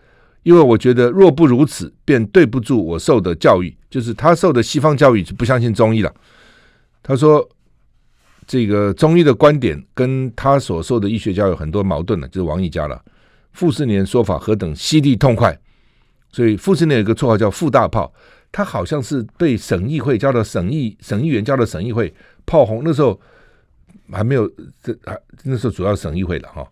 [0.42, 6.12] 因为我觉得若不如此，便对不住我受的教育，就是他受的西方教育就不相信中医了。”
[7.02, 7.48] 他说。
[8.48, 13.02] 这个中医的观点跟他所受的医学教育很多矛盾的，就是王毅家了。
[13.50, 15.58] 傅斯年说法何等犀利痛快，
[16.30, 18.14] 所以傅斯年有个绰号叫“傅大炮”，
[18.50, 22.12] 他好像是被省议会叫到省议省议员叫到省议会
[22.44, 23.20] 炮轰，那时候
[24.10, 24.50] 还没有
[24.82, 26.66] 这还那时候主要省议会了哈，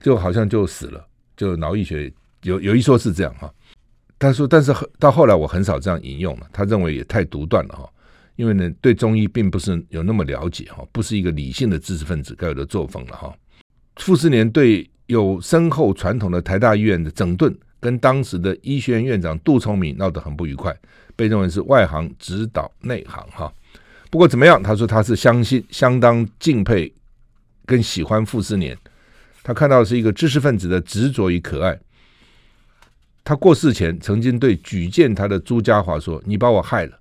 [0.00, 2.12] 就好像就死了，就脑溢血，
[2.42, 3.52] 有有一说是这样哈。
[4.18, 7.86] 他说，但是到后来我很少这样引用了，他认为也太独断了哈。
[8.36, 13.34] 因为呢，对中医并不是有那么了解哈，不是一个理性的知识分子该有的作风了哈。
[13.96, 20.74] 傅斯年对有深厚传统的台大医院的整顿，跟当时的医学院院长杜聪明闹得很不愉快，
[21.16, 23.52] 被认为是外行指导内行哈。
[24.10, 26.92] 不过怎么样，他说他是相信、相当敬佩
[27.64, 28.78] 跟喜欢傅斯年，
[29.42, 31.76] 他看到的是一个知识分子的执着与可爱。
[33.24, 36.96] 他过世前曾经对举荐他的朱家华说：“你把我害了。”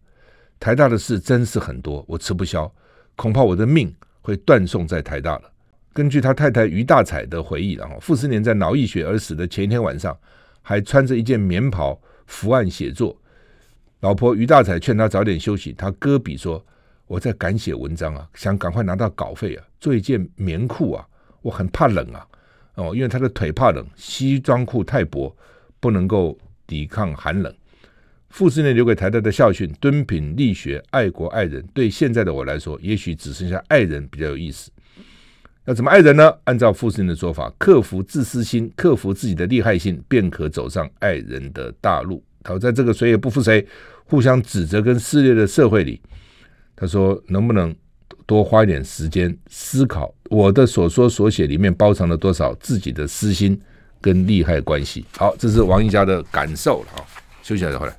[0.60, 2.73] 台大的事真是很多，我吃不消，
[3.15, 5.43] 恐怕我的命会断送在台大了。
[5.93, 10.17] 根据他太太于大彩的回忆，然后傅斯年在脑溢血而死的前一天晚上，
[10.63, 13.15] 还穿着一件棉袍伏案写作。
[14.05, 16.63] 老婆于大才劝他早点休息，他搁笔说
[17.09, 21.03] ：“我在赶写文章啊，想赶快拿到稿费啊，做一件棉裤啊，
[21.41, 22.27] 我很怕冷啊。
[22.75, 25.35] 哦，因为他的腿怕冷，西装裤太薄，
[25.79, 26.37] 不能够
[26.67, 27.51] 抵抗寒冷。”
[28.29, 31.65] 傅斯年留给台大的校训：敦品力学，爱国爱人。
[31.73, 34.69] 对现在的我来说，也许只剩下爱人比较有意思。
[35.65, 36.32] 要怎么爱人呢？
[36.43, 42.23] 按照傅斯年的说法，克服自私心，克服自己的利害心，便可走上爱人的大路。
[42.45, 43.65] 好，在这个谁也不服谁、
[44.05, 45.99] 互相指责跟撕裂的社会里，
[46.75, 47.75] 他说：能不能
[48.27, 53.59] 多花一点时间思考我的所说所写里面包藏了多少自己的私心
[53.99, 55.03] 跟利害关系？
[55.17, 56.85] 好，这是王一家的感受。
[56.93, 57.03] 好，
[57.41, 57.95] 休息一下再回来。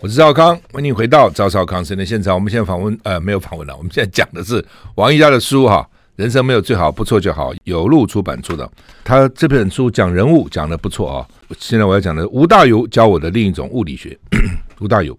[0.00, 2.32] 我是赵康，欢迎回到赵少康生的现场。
[2.32, 3.76] 我们现在访问，呃，没有访问了。
[3.76, 4.64] 我们现在讲的是
[4.94, 8.68] 王一家的书哈，人生没有最好，不错就好，有路出版出的。
[9.04, 14.18] 他这本书讲人物讲得不错啊，现在我要讲的吴大猷教我的另一种物理学。
[14.80, 15.14] 吴大猷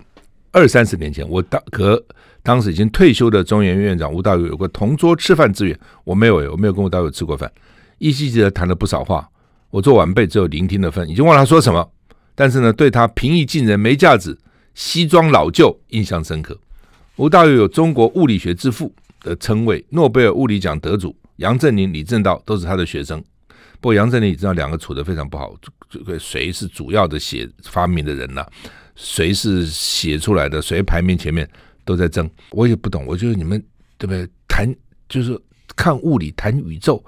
[0.52, 2.04] 二三十年前，我当和
[2.42, 7.52] 当时已经退休的中研院院长吴大猷有个同桌吃饭之缘，我没有，我没有跟吴大猷吃过饭，
[8.00, 9.28] 依稀记得谈了不少话。
[9.70, 11.88] 我做晚辈只有聆听的份，已经忘了他说什么，
[12.34, 14.36] 但是呢，对他平易近人、没架子、
[14.74, 16.58] 西装老旧印象深刻。
[17.18, 18.92] 吴大猷有中国物理学之父
[19.22, 23.24] 的称谓，诺贝尔物理奖得主杨振宁、李政道都是他的学生。
[23.80, 25.54] 不过杨振宁，你知道两个处得非常不好，
[25.90, 28.46] 这个谁是主要的写发明的人呢、
[28.96, 30.62] 谁是写出来的？
[30.62, 31.48] 谁排名前面
[31.86, 32.30] 都在争。
[32.52, 33.64] 我也不懂，我觉得你们
[33.98, 34.28] 对不对？
[34.48, 34.76] 谈
[35.08, 35.40] 就是
[35.76, 37.04] 看物理，谈宇宙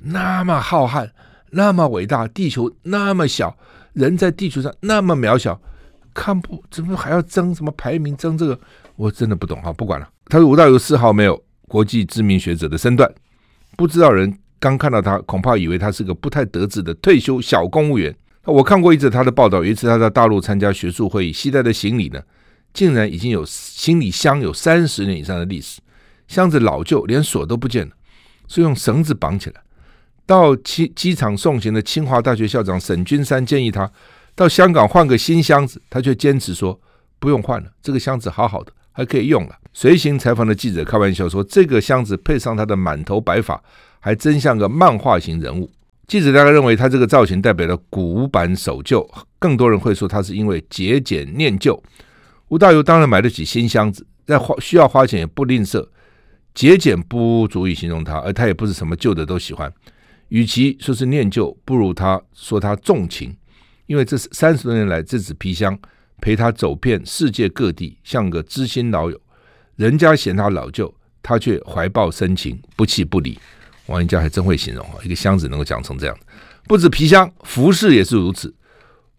[0.00, 1.10] 那么浩瀚，
[1.50, 3.56] 那么伟大，地球那么小，
[3.94, 5.60] 人在地球上那么渺小，
[6.14, 8.16] 看不怎么还要争什么排名？
[8.16, 8.56] 争这个
[8.96, 10.08] 我真的不懂哈，不管了。
[10.26, 13.12] 他说吴大猷丝毫没有国际知名学者的身段，
[13.76, 14.38] 不知道人。
[14.60, 18.16] 刚看到他，恐怕以为他是个不太得志的退休小公务员。
[18.44, 22.22] 我看过一则他的报道，有一次他在大陆参加学术会议，携带的行李呢，
[22.72, 25.82] 竟然已经有行李箱有三十年以上的历史，
[26.28, 27.92] 箱子老旧，连锁都不见了，
[28.48, 29.60] 是用绳子绑起来。
[30.24, 33.90] 到机机场送行的清华大学校长沈君山建议他
[34.34, 36.80] 到香港换个新箱子，他却坚持说
[37.18, 39.54] 不用换了，这个箱子好好的，还可以用了。
[39.74, 43.62] 随行采访的记者开玩笑说，这个箱子配上他的满头白发。
[44.04, 45.70] 还真像个漫画型人物。
[46.06, 51.82] 记者大概认为他这个造型代表了古板守旧，更多人会说他是因为节俭念旧。
[52.48, 55.88] 吴大猷当然买得起新箱子，在花需要花钱也不吝啬。
[56.52, 59.72] 节俭不足以形容他，而他也不是什么旧的都喜欢。
[60.28, 63.34] 与其说是念旧，不如他说他重情，
[63.86, 65.78] 因为这三十多年来这只皮箱
[66.24, 69.20] 陪他走遍世界各地，像个知心老友。
[69.76, 73.38] 人家嫌他老旧，他却怀抱深情，不弃不离。
[73.88, 76.16] 王一家还真会形容啊，一个箱子能够讲成这样，
[76.66, 78.54] 不止皮箱，服饰也是如此。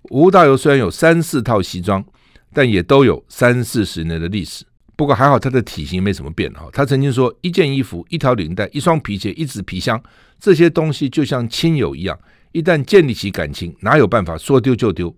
[0.09, 2.03] 吴大猷虽然有三四套西装，
[2.51, 4.65] 但也都有三四十年的历史。
[4.95, 6.67] 不过还好，他的体型没什么变哈。
[6.73, 10.01] 他曾经说，一件衣服、一条领带、一双皮鞋、一只皮箱，
[10.39, 12.19] 这些东西就像亲友一样，
[12.51, 15.15] 一旦建立起感情，哪有办法说丢就丢？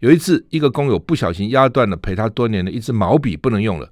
[0.00, 3.90] 有一次，一个工友不小心压断了陪他多年的一支毛笔，不能用了，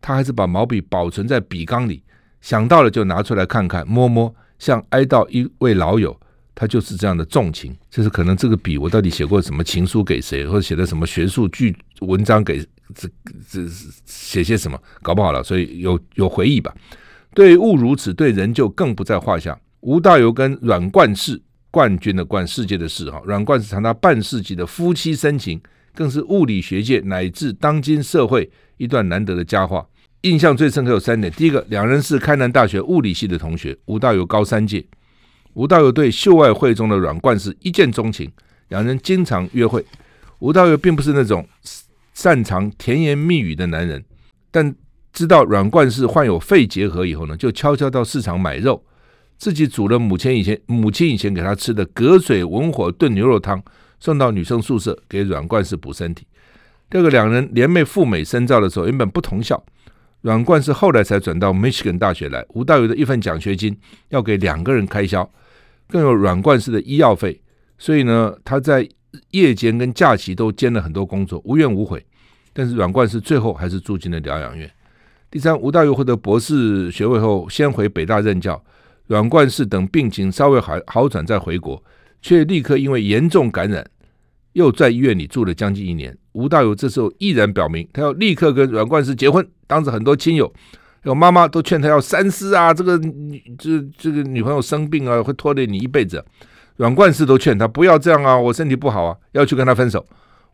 [0.00, 2.02] 他还是把毛笔保存在笔缸里。
[2.40, 6.16] 想到了就拿出来看看摸摸，像哀悼一位老友，
[6.54, 7.76] 他就是这样的重情。
[7.90, 13.08] 就是可能这个笔我到底写过什么情书给谁，或者写的什么学术剧文章给这
[13.50, 13.66] 这
[14.06, 16.72] 写些什么，搞不好了，所以有有回忆吧。
[17.34, 19.58] 对物如此，对人就更不在话下。
[19.80, 21.40] 吴大猷跟阮冠世
[21.70, 25.60] 冠军的冠世界的世哈，阮冠是长达半世纪的夫妻深情，
[25.94, 29.86] 更是物理学界乃至当今社会一段难得的佳话。
[30.22, 34.84] 印象最深刻有三点：第一个，两人是开南大学物理系的同学，吴大猷高三届，
[35.54, 38.30] 吴大猷对秀外慧中的阮冠世一见钟情，
[38.68, 39.84] 两人经常约会。
[40.40, 41.46] 吴大猷并不是那种
[42.14, 44.04] 擅长甜言蜜语的男人，
[44.50, 44.74] 但
[45.12, 48.82] 知道阮冠世患有肺结核以后呢，就悄悄到市场买肉，
[49.38, 53.62] 自己煮了母亲以前母亲以前给他吃的隔水文火炖牛肉汤，
[54.00, 56.26] 送到女生宿舍给阮冠世补身体。
[56.90, 59.62] 第二个，两人联袂赴美深造的时候，原本不同校。
[60.22, 63.78] 阮冠世后来才转到 Michigan 大学来，吴大猷的一份奖学金
[64.08, 65.30] 要给两个人开销，
[65.86, 67.40] 更有阮冠世的医药费，
[67.78, 68.88] 所以呢，他在
[69.30, 72.04] 夜间跟假期都兼了很多工作，无怨无悔。
[72.52, 74.68] 但是阮冠世最后还是住进了疗养院。
[75.30, 78.60] 第三，吴大猷获得博士学位后，先回北大任教，
[79.08, 81.82] 阮冠世等病情稍微好好转再回国，
[82.20, 83.84] 却立刻因为严重感染，
[84.52, 86.16] 又在医院里住了将近一年。
[86.32, 89.44] 吴大猷这时候毅然表明，他要立刻跟阮冠世结婚。
[89.66, 90.52] 当着很多亲友，
[91.04, 92.72] 有妈妈都劝他要三思啊！
[92.72, 96.22] 这个女这这个女朋友生病啊，会拖累你一辈子。
[96.76, 100.06] 阮冠世都劝他不要这样啊，我身体不好啊，要去跟他分手。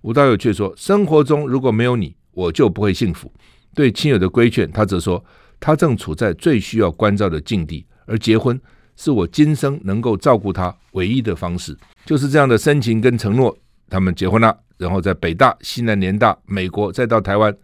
[0.03, 3.33] 吴大猷却说：生活中如果没有你，我就不会幸福。
[3.75, 5.25] 对亲友的规劝，他则说：
[5.59, 8.61] 他正处在最需要关照的境地，而结婚
[8.97, 11.77] 是我今生能够照顾他唯一的方式。
[12.05, 13.57] 就是这样的深情跟承诺。
[13.91, 17.55] 他们结婚了，然后在北大、西南联大、美国，再到台湾，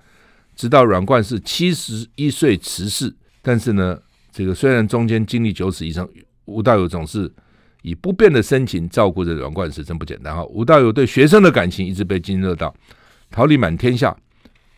[0.55, 3.12] 直到阮冠世七十一岁辞世。
[3.43, 3.99] 但是呢，
[4.30, 6.07] 这个虽然中间经历九死一生，
[6.45, 7.28] 吴大猷总是
[7.82, 10.45] 以不变的深情照顾着阮冠世，真不简单哈。
[10.45, 12.72] 吴大猷对学生的感情一直被津津乐道，
[13.30, 14.14] 桃李满天下。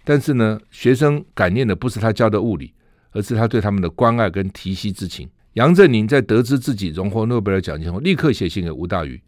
[0.04, 2.72] 但是呢，学生感念的不是他教的物理，
[3.10, 5.28] 而是他对他们的关爱跟提携之情。
[5.54, 9.20] 杨振宁在得知自己荣获诺贝尔奖金后，立刻写信给吴大宇。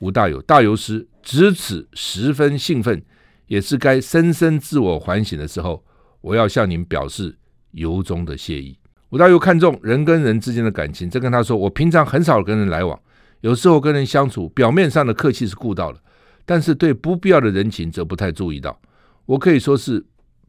[0.00, 3.02] 吴大猷，大猷师，值此十分兴奋，
[3.46, 5.84] 也是该深深自我反省的时候。
[6.22, 7.38] 我要向您表示
[7.70, 8.76] 由衷的谢意。
[9.10, 12.98] 吴大猷看重人跟人之间的感情，这跟他说：“我平常很少跟人来往，
[13.40, 16.00] 有时候跟人相处，表面上的客气是顾到了，
[16.44, 18.78] 但是对不必要的人情则不太注意到。
[19.26, 20.04] 我可以说是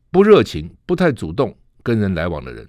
[0.10, 2.68] 不热情、不太主动跟人来往的人。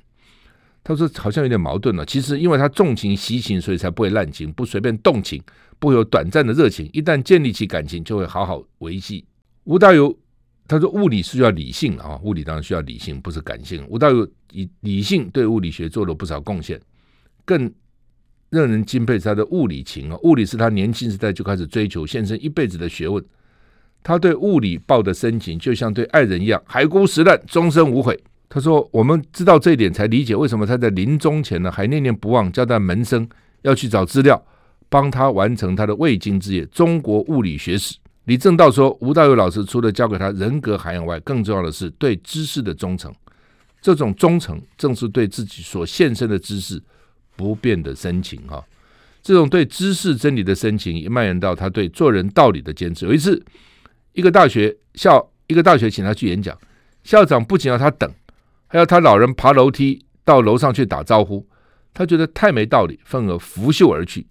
[0.84, 2.04] 他说好像有点矛盾了。
[2.04, 5.42] 其实因为他重情惜情，所以才不会滥情，不随便动情，
[5.78, 6.88] 不会有短暂的热情。
[6.92, 9.24] 一旦建立起感情，就会好好维系。
[9.64, 10.16] 吴大猷
[10.66, 13.84] 他说物理需要理性啊，物理当然需要理性，不是感性。
[13.88, 16.80] 吴大猷以理性对物理学做了不少贡献，
[17.44, 17.72] 更
[18.50, 20.16] 让人敬佩是他的物理情啊。
[20.22, 23.22] 物理是他年轻时代就开始追求，献身一辈子的学问。
[24.02, 28.18] 他对物理抱的深情，就像对爱人一样，海枯石烂，终身无悔。
[28.54, 33.26] 他说：“我们知道这一点，才理解为什么他在临终前呢，还念念不忘交代门生
[33.62, 34.44] 要去找资料，
[34.90, 43.10] 帮他完成他的未竟之业——中国物理学史。”李政道说：“吴大猷老师除了教给他人格涵养外，更重要的是对知识的忠诚。
[43.80, 46.78] 这种忠诚，正是对自己所献身的知识
[47.34, 48.38] 不变的深情。
[48.46, 48.62] 哈，
[49.22, 53.06] 这种对知识真理的深情，也蔓延到他对做人道理的坚持。
[53.06, 53.42] 有一次，
[54.12, 56.54] 一个大学校，一个大学请他去演讲，
[57.02, 58.12] 校长不仅要他等。”
[58.72, 61.46] 还要他老人爬楼梯到楼上去打招呼，
[61.92, 64.26] 他觉得太没道理，愤而拂袖而去。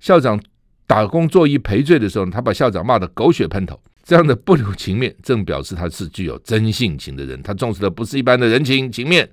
[0.00, 0.42] 校长
[0.86, 3.78] 打工作揖赔罪的时候，他把校长骂得狗血喷头。
[4.02, 7.42] 这样的不留情面，正表示他是具有真性情的人。
[7.42, 9.28] 他重视的不是一般的人情情面，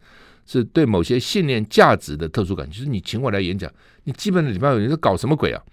[0.46, 2.70] 是对某些信念价值的特殊感。
[2.70, 3.72] 就是你请我来演讲，
[4.04, 5.64] 你基本的礼貌，你是搞什么鬼啊？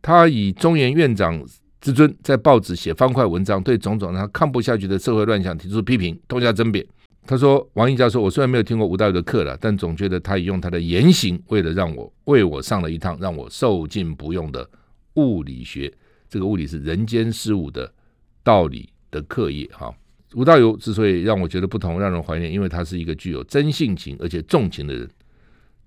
[0.00, 1.44] 他以中研院长
[1.80, 6.86] 之尊，在报纸写方块文章，对种种让他看不下去的社会乱象提出批评，多加争辩。
[7.24, 14.68] 他说：“王毅教授，我虽然没有听过吴大猷的课了，但总觉得他已用他的言行，为了让我为我上了一堂让我受尽不用的
[15.14, 15.92] 物理学。
[16.28, 17.92] 这个物理是人间事物的
[18.42, 19.68] 道理的课业。
[19.72, 19.94] 哈，
[20.34, 25.08] 吴大猷之所以让我觉得不同，让人怀念，因为他是一个具有真性情而且重情的人。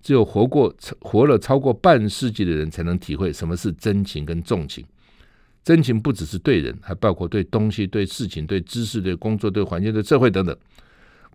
[0.01, 4.85] 只有活过活了超过半世纪的人，才能体会什么是真情跟重情。
[5.63, 10.55] 真情不只是对人，还包括对东西、对事情、对知识、对工作、对环境、对社会等等。”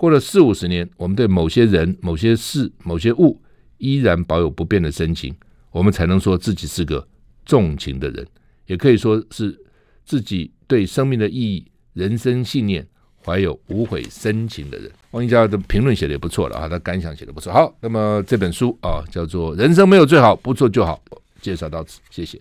[0.01, 3.39] 过了四五十年，我们对某些人、某些事、某些物
[3.77, 5.35] 依然保有不变的深情，
[5.71, 7.07] 我们才能说自己是个
[7.45, 8.27] 重情的人，
[8.65, 9.55] 也可以说是
[10.07, 12.89] 自己对生命的意义、人生信念
[13.23, 14.91] 怀有无悔深情的人。
[15.11, 17.53] 王一佳的评论写的也不错了啊，他感想写的不错。
[17.53, 20.99] 好，那么这本书啊，叫做《人生没有最好，不错就好》，
[21.43, 22.41] 介绍到此，谢谢。